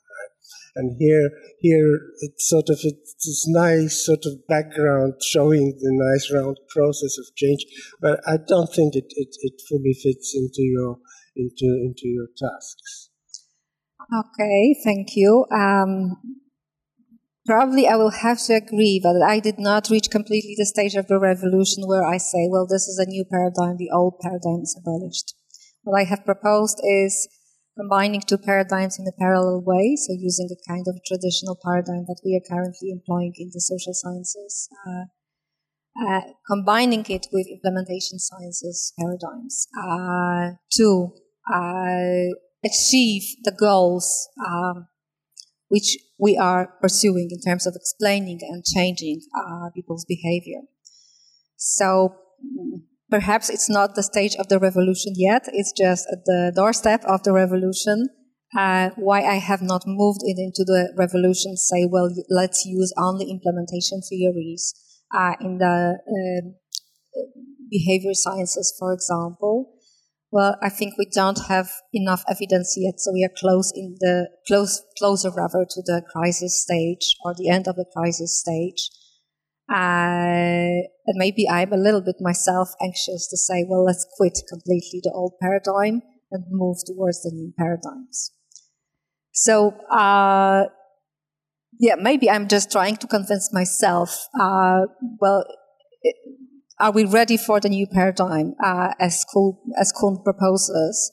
[0.76, 1.30] And here,
[1.60, 7.18] here it's sort of it's this nice sort of background showing the nice round process
[7.18, 7.66] of change,
[8.00, 10.98] but I don't think it, it, it fully fits into your
[11.34, 13.10] into into your tasks.
[14.14, 15.44] Okay, thank you.
[15.50, 16.16] Um,
[17.48, 21.06] probably I will have to agree that I did not reach completely the stage of
[21.08, 24.76] the revolution where I say, well, this is a new paradigm, the old paradigm is
[24.78, 25.34] abolished.
[25.82, 27.26] What I have proposed is
[27.74, 32.20] combining two paradigms in a parallel way, so using a kind of traditional paradigm that
[32.22, 35.04] we are currently employing in the social sciences, uh,
[36.04, 41.12] uh, combining it with implementation sciences paradigms uh, to
[41.50, 42.28] uh,
[42.62, 44.88] achieve the goals um,
[45.68, 50.62] which we are pursuing in terms of explaining and changing uh, people's behavior.
[51.56, 52.14] So
[53.10, 55.48] perhaps it's not the stage of the revolution yet.
[55.52, 58.08] It's just at the doorstep of the revolution.
[58.56, 63.30] Uh, why I have not moved it into the revolution, say, well, let's use only
[63.30, 64.74] implementation theories
[65.14, 67.20] uh, in the uh,
[67.70, 69.74] behavior sciences, for example.
[70.30, 74.28] Well, I think we don't have enough evidence yet, so we are close in the
[74.46, 78.90] close closer rather to the crisis stage or the end of the crisis stage.
[79.70, 85.00] Uh, and maybe I'm a little bit myself anxious to say, well, let's quit completely
[85.02, 88.32] the old paradigm and move towards the new paradigms.
[89.32, 90.64] So, uh,
[91.78, 94.86] yeah, maybe I'm just trying to convince myself, uh,
[95.20, 95.44] well,
[96.02, 96.16] it,
[96.80, 99.92] are we ready for the new paradigm uh, as Kuhn, as
[100.24, 101.12] proposes?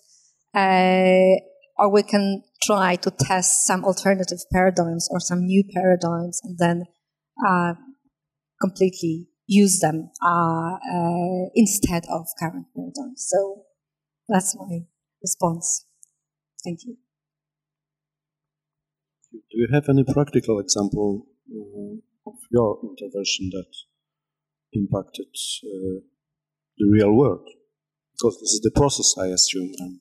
[0.54, 1.36] Uh,
[1.78, 6.86] or we can try to test some alternative paradigms or some new paradigms and then
[7.46, 7.74] uh,
[8.62, 13.28] completely use them uh, uh, instead of current paradigms.
[13.28, 13.64] So
[14.28, 14.86] that's my
[15.22, 15.86] response.
[16.64, 16.98] Thank you.
[19.32, 23.68] Do you have any practical example uh, of your intervention that
[24.76, 25.28] impacted
[25.64, 26.04] uh,
[26.78, 27.48] the real world?
[28.14, 30.00] Because this is the process, I assume, and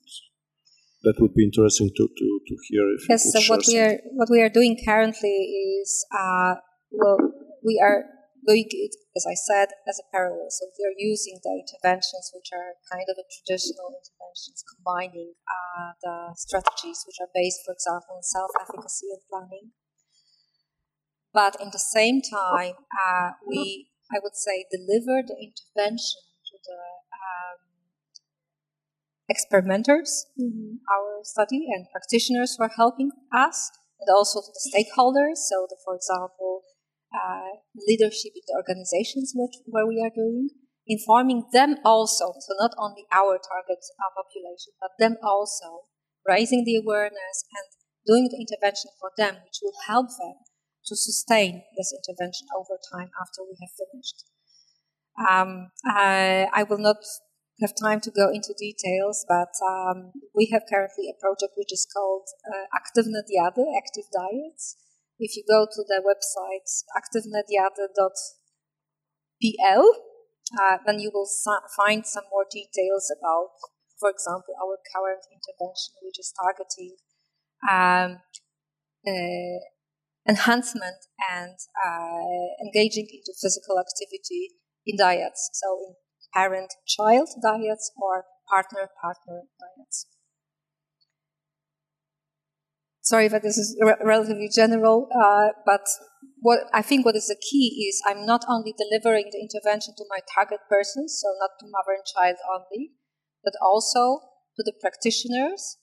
[1.03, 2.83] that would be interesting to, to, to hear.
[3.09, 3.31] yes.
[3.31, 5.37] so what we are what we are doing currently
[5.81, 6.55] is uh,
[6.91, 7.17] well,
[7.63, 8.05] we are
[8.47, 10.47] doing it, as I said, as a parallel.
[10.49, 15.91] So we are using the interventions, which are kind of a traditional interventions, combining uh,
[16.01, 19.67] the strategies which are based, for example, on self-efficacy and planning.
[21.33, 26.81] But in the same time, uh, we, I would say, deliver the intervention to the
[27.13, 27.57] um,
[29.29, 35.41] experimenters in our study and practitioners who are helping us, and also to the stakeholders.
[35.49, 36.63] So, the, for example,
[37.09, 40.49] uh, leadership in the organizations which, where we are doing,
[40.85, 45.89] informing them also, so not only our target uh, population, but them also,
[46.27, 47.65] raising the awareness and
[48.05, 50.37] doing the intervention for them, which will help them
[50.87, 54.25] to sustain this intervention over time after we have finished.
[55.17, 56.97] Um, I, I, will not
[57.61, 61.87] have time to go into details, but um, we have currently a project which is
[61.87, 64.75] called uh, Aktywne Active Dyads,
[65.17, 69.83] if you go to the website aktywnedyady.pl,
[70.59, 71.29] uh, then you will
[71.75, 73.51] find some more details about,
[73.99, 76.97] for example, our current intervention, which is targeting
[77.71, 78.19] um,
[79.07, 79.59] uh,
[80.27, 84.51] enhancement and uh, engaging into physical activity
[84.85, 85.95] in dyads, so in
[86.33, 90.05] parent-child dyads or partner-partner dyads
[93.05, 95.85] sorry if this is re- relatively general, uh, but
[96.41, 100.05] what I think what is the key is I'm not only delivering the intervention to
[100.09, 102.91] my target persons, so not to mother and child only,
[103.43, 104.25] but also
[104.57, 105.77] to the practitioners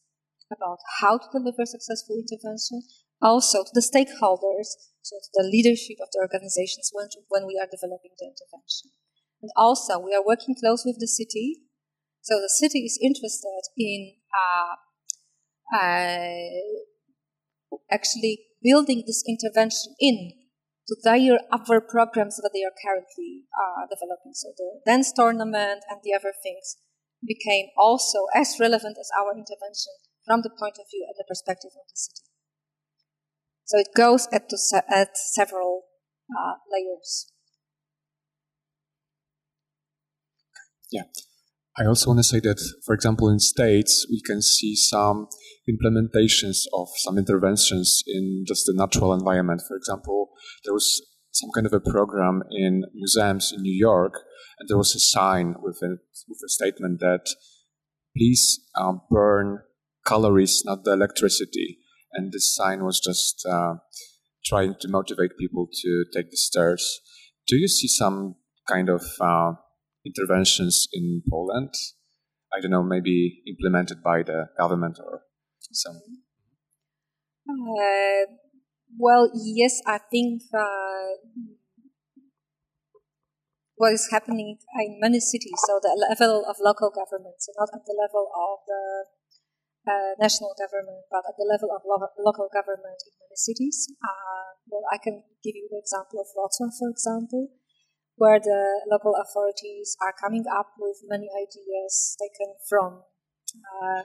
[0.51, 2.83] about how to deliver successful intervention,
[3.23, 7.71] also to the stakeholders, so to the leadership of the organizations when, when we are
[7.71, 8.91] developing the intervention.
[9.41, 11.63] And also, we are working close with the city.
[12.23, 14.75] So the city is interested in uh,
[15.75, 16.37] uh,
[17.91, 20.33] actually building this intervention in
[20.89, 24.35] to their other programs that they are currently uh, developing.
[24.35, 26.77] So the dance tournament and the other things
[27.27, 29.95] became also as relevant as our intervention
[30.27, 32.32] from the point of view and the perspective of the city.
[33.73, 35.85] So it goes at, se- at several
[36.31, 37.33] uh, layers.
[40.91, 41.05] Yeah.
[41.79, 45.27] I also want to say that, for example, in states, we can see some
[45.67, 49.63] implementations of some interventions in just the natural environment.
[49.67, 50.33] For example,
[50.67, 51.01] there was
[51.31, 54.13] some kind of a program in museums in New York,
[54.59, 55.97] and there was a sign with a,
[56.29, 57.25] with a statement that
[58.15, 59.61] please um, burn
[60.05, 61.79] calories, not the electricity.
[62.13, 63.75] And this sign was just uh,
[64.45, 67.01] trying to motivate people to take the stairs.
[67.47, 68.37] Do you see some
[68.69, 69.53] kind of uh,
[70.05, 71.75] interventions in Poland?
[72.55, 75.23] I don't know, maybe implemented by the government or
[75.73, 75.97] some?
[77.49, 78.27] Uh,
[78.99, 81.17] well, yes, I think uh,
[83.77, 87.97] what is happening in many cities, so the level of local governments, not at the
[87.99, 89.05] level of the
[89.87, 93.91] uh, national government, but at the level of lo- local government in many cities.
[93.99, 97.51] Uh, well, I can give you the example of Wrocław, for example,
[98.17, 103.03] where the local authorities are coming up with many ideas taken from
[103.59, 104.03] uh,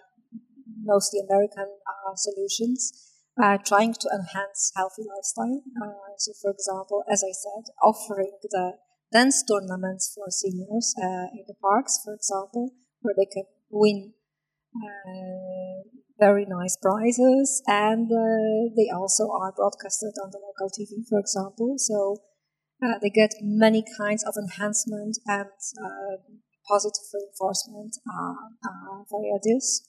[0.82, 5.62] mostly American uh, solutions, uh, trying to enhance healthy lifestyle.
[6.18, 8.82] So, for example, as I said, offering the
[9.14, 14.14] dance tournaments for seniors in the parks, for example, where they can win
[16.20, 21.76] very nice prizes, and uh, they also are broadcasted on the local TV, for example.
[21.78, 22.18] So
[22.84, 25.50] uh, they get many kinds of enhancement and
[25.82, 26.18] uh,
[26.68, 29.88] positive reinforcement uh, via this.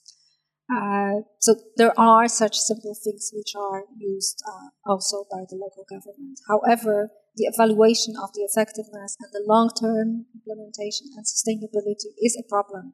[0.69, 5.83] Uh, so there are such simple things which are used uh, also by the local
[5.89, 6.37] government.
[6.47, 12.93] However, the evaluation of the effectiveness and the long-term implementation and sustainability is a problem.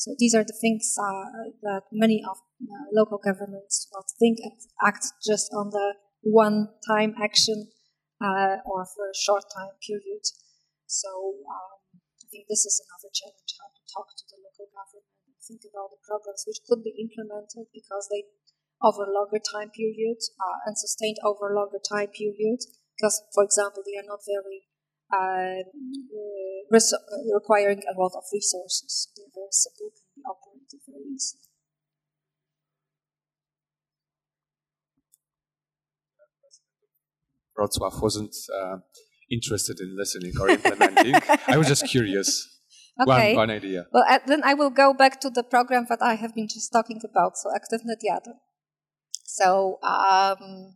[0.00, 4.40] So these are the things uh, that many of uh, local governments do not think
[4.40, 7.68] and act just on the one-time action
[8.16, 10.24] uh, or for a short time period.
[10.88, 15.20] So um, I think this is another challenge: how to talk to the local government
[15.28, 18.24] and think about the programs which could be implemented because they
[18.80, 22.64] over longer time period uh, and sustained over longer time period
[22.96, 24.64] because for example they are not very
[25.12, 25.62] uh,
[26.70, 26.94] res-
[27.34, 31.50] requiring a lot of resources they're very simple can be operated very easily
[37.60, 38.78] Wrocław wasn't uh,
[39.30, 41.14] interested in listening or implementing.
[41.46, 42.48] I was just curious.
[43.00, 43.34] Okay.
[43.34, 43.86] One, one idea.
[43.92, 46.70] Well, uh, then I will go back to the program that I have been just
[46.70, 48.34] talking about, so Aktywne Dyady.
[49.24, 50.74] So, um,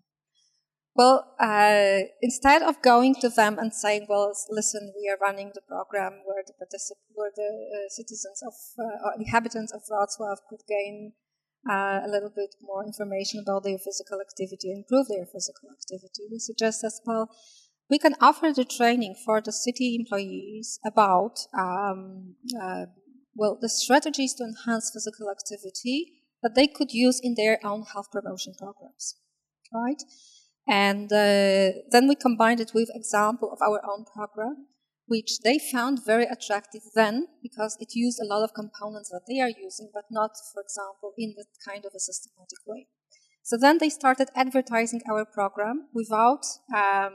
[0.95, 5.63] well, uh, instead of going to them and saying, "Well, listen, we are running the
[5.63, 6.55] program where the
[7.15, 11.13] where the uh, citizens of uh, or inhabitants of Wrocław could gain
[11.69, 16.39] uh, a little bit more information about their physical activity, improve their physical activity," we
[16.39, 17.29] suggest as well
[17.91, 22.87] we can offer the training for the city employees about um, uh,
[23.35, 28.11] well the strategies to enhance physical activity that they could use in their own health
[28.11, 29.17] promotion programs.
[29.73, 30.03] Right
[30.67, 34.67] and uh, then we combined it with example of our own program
[35.07, 39.41] which they found very attractive then because it used a lot of components that they
[39.41, 42.87] are using but not for example in that kind of a systematic way
[43.43, 47.13] so then they started advertising our program without um,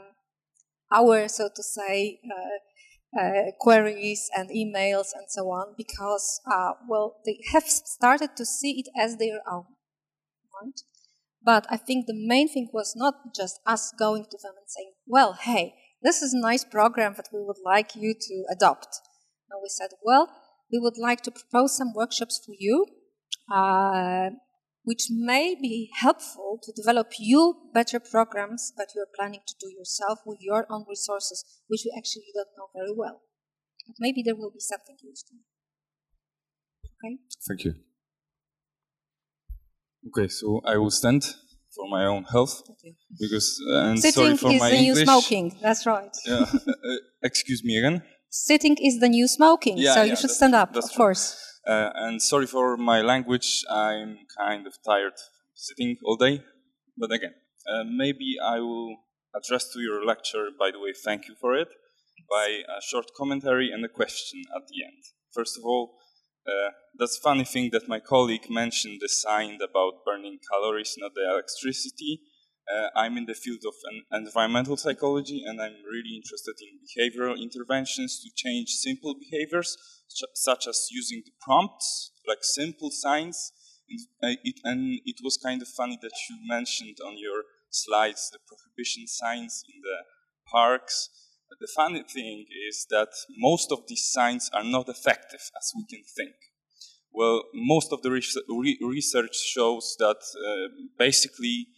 [0.92, 7.16] our, so to say, uh, uh, queries and emails and so on, because, uh, well,
[7.24, 9.64] they have started to see it as their own,
[10.62, 10.80] right?
[11.42, 14.92] But I think the main thing was not just us going to them and saying,
[15.06, 19.00] well, hey, this is a nice program that we would like you to adopt.
[19.50, 20.28] And we said, well,
[20.70, 22.86] we would like to propose some workshops for you.
[23.52, 24.30] Uh,
[24.82, 29.68] which may be helpful to develop you better programs that you are planning to do
[29.70, 33.20] yourself with your own resources, which we actually don't know very well.
[33.86, 35.38] But maybe there will be something useful.
[36.84, 37.18] Okay?
[37.46, 37.74] Thank you.
[40.08, 41.22] Okay, so I will stand
[41.76, 42.62] for my own health
[43.18, 45.56] because uh, and Sitting sorry for is my the new smoking.
[45.62, 46.16] That's right.
[46.26, 48.02] Yeah, uh, uh, excuse me again.
[48.30, 50.96] Sitting is the new smoking, Yeah, so yeah, you should stand up, of true.
[50.96, 51.36] course.
[51.66, 53.64] Uh, and sorry for my language.
[53.68, 55.14] I'm kind of tired
[55.54, 56.42] sitting all day.
[56.96, 57.34] But again,
[57.70, 58.96] uh, maybe I will
[59.34, 60.48] address to your lecture.
[60.58, 61.68] By the way, thank you for it.
[62.30, 65.02] By a short commentary and a question at the end.
[65.34, 65.96] First of all,
[66.46, 71.30] uh, that's funny thing that my colleague mentioned the sign about burning calories, not the
[71.30, 72.20] electricity.
[72.70, 77.40] Uh, I'm in the field of en- environmental psychology, and I'm really interested in behavioral
[77.40, 79.76] interventions to change simple behaviors,
[80.08, 83.52] su- such as using the prompts, like simple signs.
[83.88, 88.30] And, uh, it, and it was kind of funny that you mentioned on your slides
[88.30, 90.04] the prohibition signs in the
[90.50, 91.08] parks.
[91.58, 96.04] The funny thing is that most of these signs are not effective as we can
[96.16, 96.34] think.
[97.12, 100.68] Well, most of the re- research shows that uh,
[100.98, 101.68] basically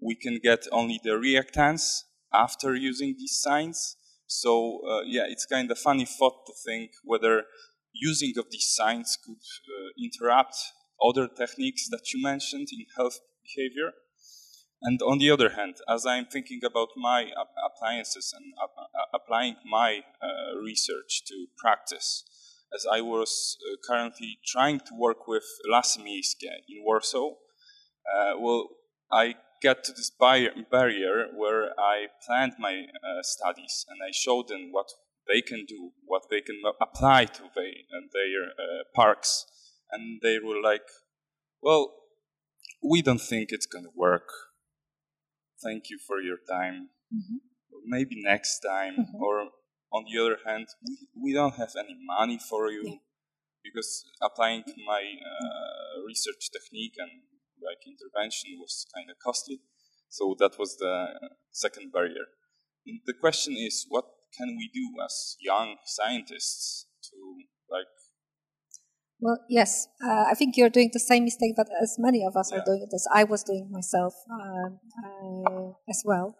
[0.00, 3.96] we can get only the reactance after using these signs.
[4.26, 7.44] So uh, yeah, it's kind of funny thought to think whether
[7.92, 10.56] using of these signs could uh, interrupt
[11.02, 13.92] other techniques that you mentioned in health behavior.
[14.86, 17.32] And on the other hand, as I'm thinking about my
[17.68, 18.54] appliances and
[19.12, 22.22] applying my uh, research to practice,
[22.72, 27.30] as I was uh, currently trying to work with Lasy Miejskie in Warsaw,
[28.14, 28.68] uh, well,
[29.10, 30.12] I get to this
[30.70, 34.86] barrier, where I planned my uh, studies and I showed them what
[35.26, 39.46] they can do, what they can apply to they, uh, their uh, parks,
[39.90, 40.86] and they were like,
[41.60, 41.92] "Well,
[42.80, 44.28] we don't think it's gonna work.
[45.62, 46.90] Thank you for your time.
[47.12, 47.38] Mhm.
[47.84, 49.20] Maybe next time." Mhm.
[49.26, 49.34] Or
[49.96, 52.98] on the other hand, we, we don't have any money for you Yeah.
[53.66, 53.90] because
[54.28, 55.02] applying my
[55.32, 57.12] uh, research technique and
[57.68, 59.58] like intervention was kind of costly.
[60.08, 60.94] So that was the
[61.50, 62.26] second barrier.
[63.10, 64.06] The question is, what
[64.36, 67.16] can we do as young scientists to
[67.68, 67.94] like?
[69.18, 72.50] Well, yes, uh, I think you're doing the same mistake that as many of us
[72.50, 72.58] Yeah.
[72.58, 76.36] are doing it, as I was doing myself um, uh, as well.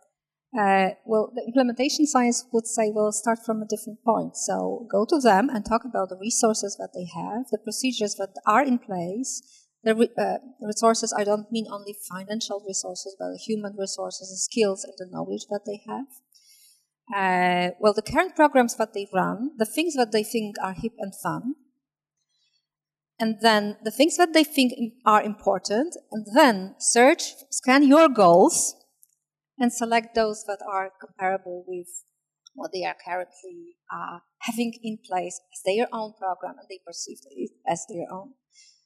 [0.56, 4.36] Uh, well, the implementation science would say, well, start from a different point.
[4.36, 8.34] So go to them and talk about the resources that they have, the procedures that
[8.46, 9.42] are in place.
[9.82, 14.36] The re- uh, resources, I don't mean only financial resources, but the human resources, the
[14.36, 16.08] skills, and the knowledge that they have.
[17.14, 20.94] Uh, well, the current programs that they run, the things that they think are hip
[20.98, 21.54] and fun,
[23.18, 24.72] and then the things that they think
[25.04, 28.74] are important, and then search, scan your goals,
[29.58, 31.88] and select those that are comparable with
[32.54, 37.18] what they are currently uh, having in place as their own program, and they perceive
[37.30, 38.32] it as their own.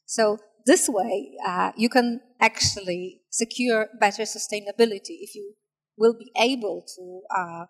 [0.07, 5.55] So this way, uh, you can actually secure better sustainability if you
[5.97, 7.65] will be able to uh,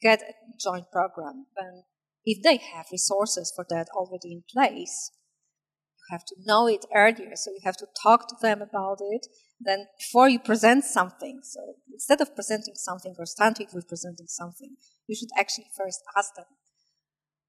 [0.00, 1.46] get a joint program.
[1.56, 1.84] And
[2.24, 5.10] if they have resources for that already in place,
[6.10, 7.32] have to know it earlier.
[7.34, 9.26] So you have to talk to them about it.
[9.60, 11.60] Then, before you present something, so
[11.92, 14.76] instead of presenting something or starting with presenting something,
[15.08, 16.46] you should actually first ask them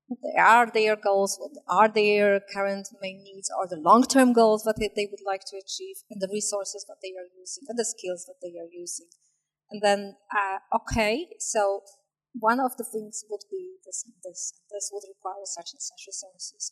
[0.10, 4.78] what are their goals, what are their current main needs, or the long-term goals that
[4.80, 8.26] they, would like to achieve, and the resources that they are using, and the skills
[8.26, 9.06] that they are using.
[9.70, 11.82] And then, uh, okay, so
[12.34, 16.72] one of the things would be this this, this would require such and such resources.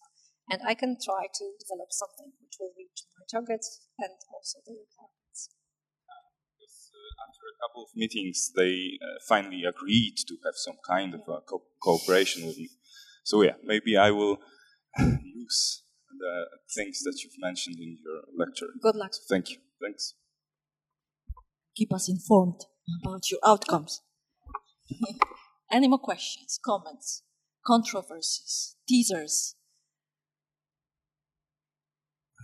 [0.49, 4.71] And I can try to develop something which will reach my targets and also the
[4.79, 5.51] requirements.
[6.55, 11.13] Because, uh, after a couple of meetings, they uh, finally agreed to have some kind
[11.13, 12.69] of a co- cooperation with me.
[13.25, 14.37] So yeah, maybe I will
[14.97, 15.83] use
[16.17, 18.67] the things that you've mentioned in your lecture.
[18.81, 19.11] Good luck.
[19.29, 19.57] Thank you.
[19.81, 20.13] Thanks.
[21.75, 22.61] Keep us informed
[23.03, 24.01] about your outcomes.
[25.71, 27.23] Any more questions, comments,
[27.65, 29.56] controversies, teasers?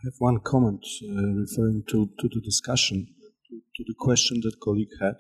[0.04, 3.08] I have one comment uh, referring to, to the discussion,
[3.48, 5.16] to, to the question that colleague had.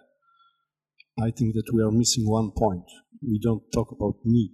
[1.17, 2.83] I think that we are missing one point.
[3.21, 4.51] We don't talk about need.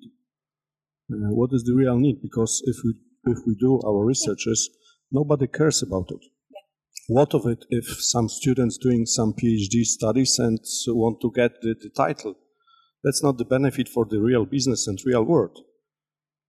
[1.12, 2.22] Uh, what is the real need?
[2.22, 2.94] Because if we
[3.26, 4.70] if we do our researches,
[5.12, 6.24] nobody cares about it.
[7.08, 11.74] What of it if some students doing some PhD studies and want to get the,
[11.74, 12.36] the title?
[13.04, 15.58] That's not the benefit for the real business and real world.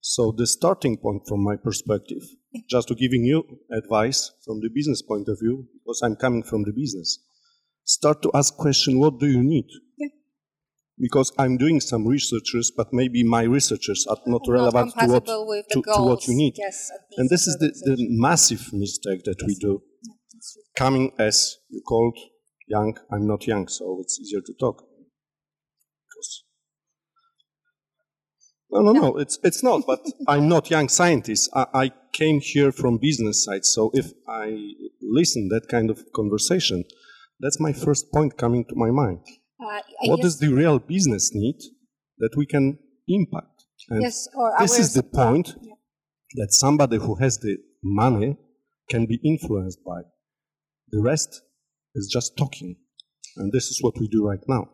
[0.03, 2.23] So the starting point from my perspective,
[2.69, 6.65] just to giving you advice from the business point of view, because I'm coming from
[6.65, 7.19] the business,
[7.85, 9.67] start to ask question, what do you need?
[9.97, 10.09] Yeah.
[10.99, 15.47] Because I'm doing some researches, but maybe my researchers are not relevant to what, compatible
[15.49, 16.55] with the to, to what you need.
[16.59, 19.83] Yes, and, And this is the, the massive mistake that we do.
[20.77, 22.19] Coming as you called
[22.69, 24.85] young, I'm not young, so it's easier to talk.
[28.73, 31.51] No, no, no, it's, it's not, but I'm not young scientist.
[31.55, 36.85] I, I came here from business side, so if I listen that kind of conversation,
[37.41, 39.21] that's my first point coming to my mind.
[39.61, 41.57] Uh, What does the real business need
[42.19, 42.79] that we can
[43.09, 43.65] impact?
[43.89, 45.75] And yes, or this is the point Yeah.
[46.37, 48.37] that somebody who has the money
[48.89, 50.03] can be influenced by.
[50.91, 51.43] The rest
[51.95, 52.77] is just talking.
[53.37, 54.69] And this is what we do right now.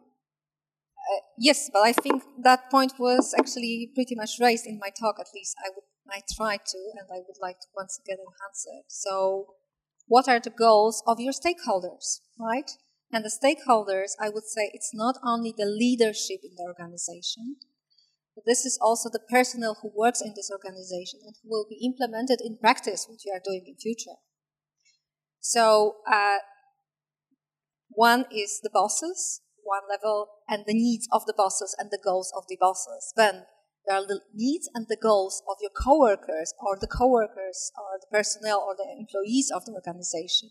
[1.39, 5.17] Yes, but I think that point was actually pretty much raised in my talk.
[5.21, 8.67] At least I would, I tried to, and I would like to once again enhance
[8.67, 8.85] it.
[8.89, 9.55] So,
[10.07, 12.71] what are the goals of your stakeholders, right?
[13.13, 17.57] And the stakeholders, I would say, it's not only the leadership in the organization,
[18.35, 21.85] but this is also the personnel who works in this organization and who will be
[21.85, 24.19] implemented in practice what you are doing in future.
[25.41, 26.39] So, uh,
[27.91, 32.33] one is the bosses, one level, and the needs of the bosses and the goals
[32.37, 33.13] of the bosses.
[33.17, 33.45] Then
[33.87, 38.07] there are the needs and the goals of your coworkers, or the coworkers, or the
[38.11, 40.51] personnel, or the employees of the organization.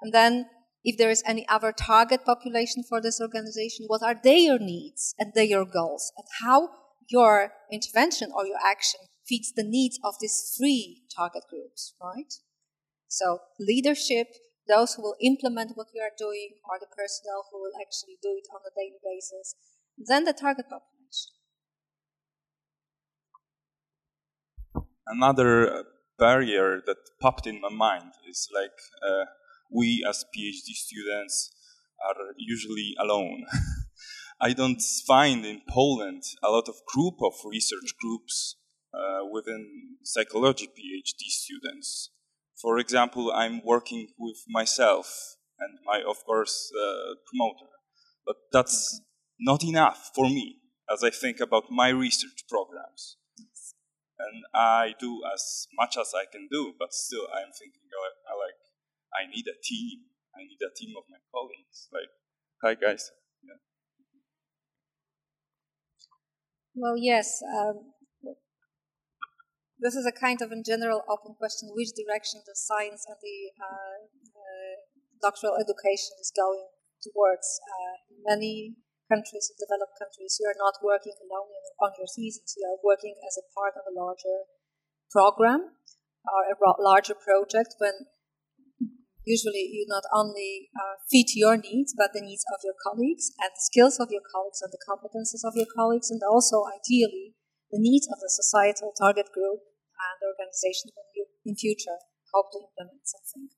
[0.00, 0.46] And then,
[0.82, 5.32] if there is any other target population for this organization, what are their needs and
[5.34, 6.70] their goals, and how
[7.08, 12.32] your intervention or your action fits the needs of these three target groups, right?
[13.08, 14.28] So, leadership,
[14.70, 18.30] those who will implement what we are doing, or the personnel who will actually do
[18.38, 19.54] it on a daily basis,
[19.98, 21.34] then the target population.
[25.06, 25.84] Another
[26.18, 29.24] barrier that popped in my mind is like uh,
[29.70, 31.50] we as PhD students
[32.08, 33.44] are usually alone.
[34.40, 38.56] I don't find in Poland a lot of group of research groups
[38.94, 42.10] uh, within psychology PhD students.
[42.62, 47.70] For example, I'm working with myself and my, of course, uh, promoter,
[48.26, 49.00] but that's
[49.38, 50.56] not enough for me.
[50.92, 53.16] as I think about my research programs.
[54.18, 58.34] And I do as much as I can do, but still I'm thinking like, I
[58.36, 58.58] like
[59.14, 60.04] I need a team.
[60.34, 61.88] I need a team of my colleagues.
[61.92, 62.10] Like,
[62.62, 63.10] hi guys.
[63.42, 63.56] Yeah.
[66.74, 67.42] Well, yes.
[67.42, 67.89] Um,
[69.80, 73.38] this is a kind of, in general, open question: which direction the science and the
[73.56, 73.98] uh,
[74.36, 74.76] uh,
[75.24, 76.68] doctoral education is going
[77.00, 77.48] towards?
[77.64, 78.76] Uh, in many
[79.08, 81.50] countries, developed countries, you are not working alone
[81.82, 82.54] on your thesis.
[82.54, 84.46] You are working as a part of a larger
[85.10, 85.74] program
[86.28, 87.74] or a larger project.
[87.80, 88.06] When
[89.24, 93.50] usually you not only uh, fit your needs, but the needs of your colleagues and
[93.50, 97.34] the skills of your colleagues and the competences of your colleagues, and also ideally
[97.72, 99.69] the needs of the societal target group
[100.08, 102.00] and organization when you in future
[102.32, 103.50] hope to implement something.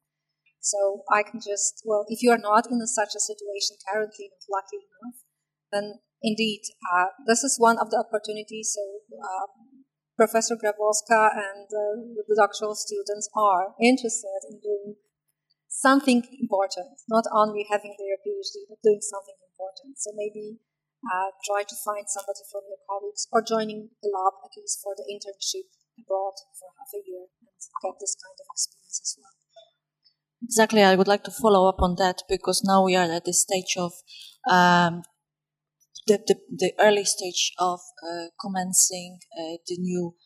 [0.62, 4.30] So I can just well, if you are not in a, such a situation currently,
[4.30, 5.18] not lucky enough,
[5.72, 6.62] then indeed,
[6.92, 8.76] uh, this is one of the opportunities.
[8.76, 8.82] So,
[9.18, 9.46] uh,
[10.14, 14.94] Professor Grabowska and uh, the doctoral students are interested in doing
[15.72, 19.98] something important, not only having their PhD, but doing something important.
[19.98, 20.60] So maybe
[21.02, 24.94] uh, try to find somebody from your colleagues or joining the lab at least for
[24.94, 25.66] the internship
[26.02, 27.48] abroad for half a year and
[27.82, 29.32] get this kind of experience as well.
[30.42, 33.32] Exactly, I would like to follow up on that because now we are at the
[33.32, 33.92] stage of
[34.50, 35.02] um,
[36.06, 40.16] the, the, the early stage of uh, commencing uh, the new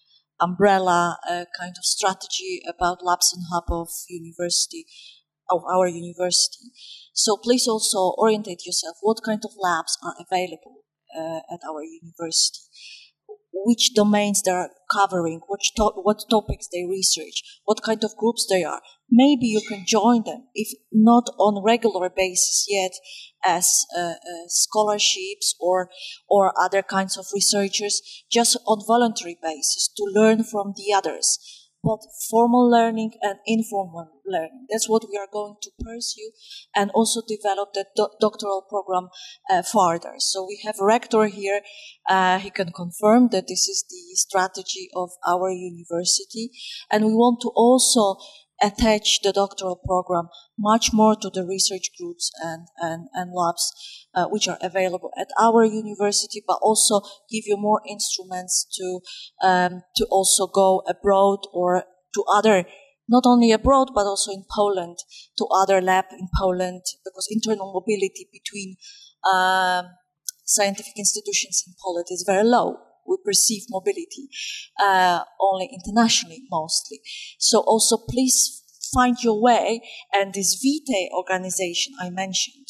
[0.41, 4.87] umbrella uh, kind of strategy about labs and hub of university
[5.51, 6.73] of our university.
[7.13, 8.97] So please also orientate yourself.
[9.01, 10.85] What kind of labs are available
[11.17, 12.61] uh, at our university?
[13.65, 18.63] Which domains they're covering, which to- what topics they research, what kind of groups they
[18.65, 18.81] are.
[19.11, 22.93] Maybe you can join them, if not on regular basis yet,
[23.47, 24.15] as uh, uh,
[24.49, 25.91] scholarships or
[26.29, 31.39] or other kinds of researchers, just on voluntary basis to learn from the others
[31.87, 34.67] both formal learning and informal learning.
[34.71, 36.31] That's what we are going to pursue
[36.75, 39.09] and also develop the do- doctoral program
[39.49, 40.15] uh, further.
[40.19, 41.61] So we have rector here.
[42.09, 46.51] Uh, he can confirm that this is the strategy of our university.
[46.91, 48.17] And we want to also
[48.63, 50.29] attach the doctoral program
[50.59, 53.73] much more to the research groups and, and, and labs
[54.15, 57.01] uh, which are available at our university, but also
[57.31, 59.01] give you more instruments to
[59.47, 61.85] um, to also go abroad or
[62.15, 62.65] to other,
[63.09, 64.97] not only abroad but also in Poland,
[65.37, 68.77] to other lab in Poland, because internal mobility between
[69.33, 69.87] um,
[70.45, 72.79] scientific institutions in Poland is very low
[73.09, 74.29] we perceive mobility
[74.81, 77.01] uh, only internationally mostly.
[77.39, 78.63] So also please
[78.95, 79.81] find your way
[80.13, 82.69] and this Vitae organization I mentioned.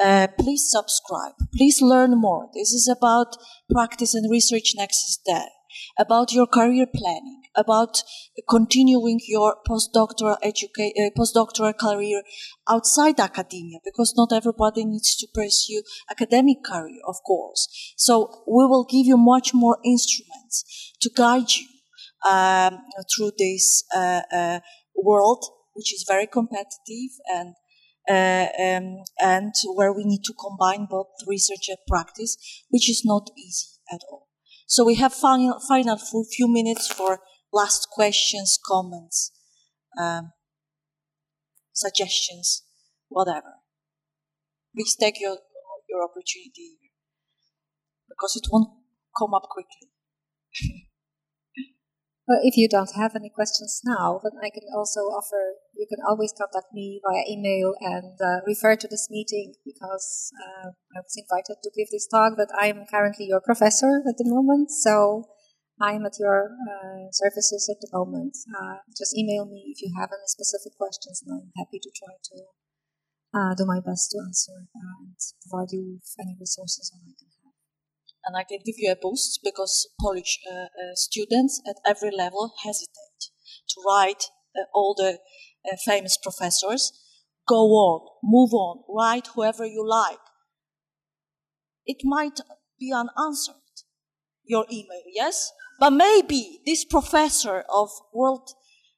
[0.00, 1.34] Uh, please subscribe.
[1.54, 2.48] Please learn more.
[2.54, 3.36] This is about
[3.70, 5.50] practice and research nexus there,
[5.98, 8.02] about your career planning, about
[8.48, 12.22] continuing your postdoctoral educa- uh, postdoctoral career
[12.68, 17.94] outside academia, because not everybody needs to pursue academic career, of course.
[17.96, 21.66] So we will give you much more instruments to guide you
[22.30, 22.78] um,
[23.14, 24.60] through this uh, uh
[24.96, 25.44] world,
[25.74, 27.54] which is very competitive and
[28.08, 32.36] uh, um, and where we need to combine both research and practice,
[32.70, 34.28] which is not easy at all.
[34.66, 35.98] So we have final, final
[36.36, 37.20] few minutes for
[37.52, 39.32] last questions, comments,
[40.00, 40.32] um,
[41.72, 42.64] suggestions,
[43.08, 43.54] whatever.
[44.74, 45.38] Please take your
[45.88, 46.78] your opportunity
[48.08, 48.70] because it won't
[49.16, 49.88] come up quickly.
[52.28, 56.04] Well, if you don't have any questions now, then I can also offer, you can
[56.06, 61.16] always contact me via email and uh, refer to this meeting because uh, I was
[61.16, 65.24] invited to give this talk, but I'm currently your professor at the moment, so
[65.80, 68.36] I'm at your uh, services at the moment.
[68.50, 72.14] Uh, just email me if you have any specific questions, and I'm happy to try
[72.18, 72.38] to
[73.34, 75.14] uh, do my best to answer and
[75.46, 77.54] provide you with any resources I can have.
[78.26, 82.52] and I can give you a boost because Polish uh, uh, students at every level
[82.64, 83.30] hesitate
[83.68, 84.24] to write
[84.56, 85.18] uh, all the
[85.64, 86.92] uh, famous professors.
[87.46, 90.18] Go on, move on, write whoever you like.
[91.86, 92.40] It might
[92.78, 93.54] be unanswered,
[94.44, 95.52] your email, yes?
[95.78, 98.50] But maybe this professor of world,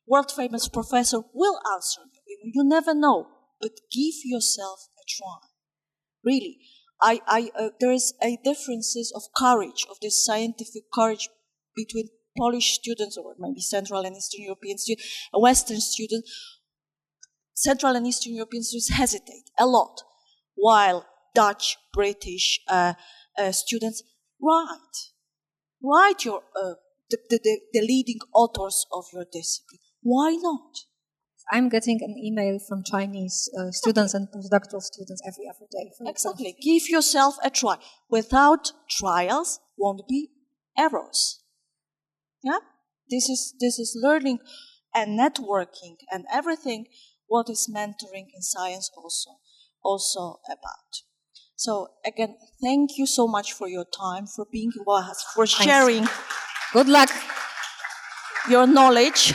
[0.06, 2.52] world famous professor will answer you.
[2.54, 3.28] You never know,
[3.60, 5.48] but give yourself a try.
[6.24, 6.58] Really
[7.02, 11.28] I, I, uh, there is a differences of courage, of this scientific courage
[11.74, 16.30] between Polish students or maybe Central and Eastern European students, Western students.
[17.54, 20.02] Central and Eastern European students hesitate a lot,
[20.54, 22.94] while Dutch, British uh,
[23.38, 24.02] uh, students
[24.40, 25.09] write.
[25.82, 26.74] Write your, uh,
[27.08, 29.80] the, the, the leading authors of your discipline.
[30.02, 30.76] Why not?
[31.52, 35.90] I'm getting an email from Chinese uh, students and postdoctoral students every other day.
[36.08, 36.50] exactly.
[36.50, 36.52] Example.
[36.62, 37.76] Give yourself a try.
[38.08, 40.30] Without trials, won't be
[40.78, 41.40] errors.
[42.42, 42.58] Yeah.
[43.10, 44.38] This is this is learning
[44.94, 46.86] and networking and everything.
[47.26, 49.30] What is mentoring in science also
[49.82, 51.02] also about.
[51.64, 56.06] So again, thank you so much for your time, for being with us, for sharing.
[56.72, 57.10] Good luck.
[58.48, 59.34] Your knowledge.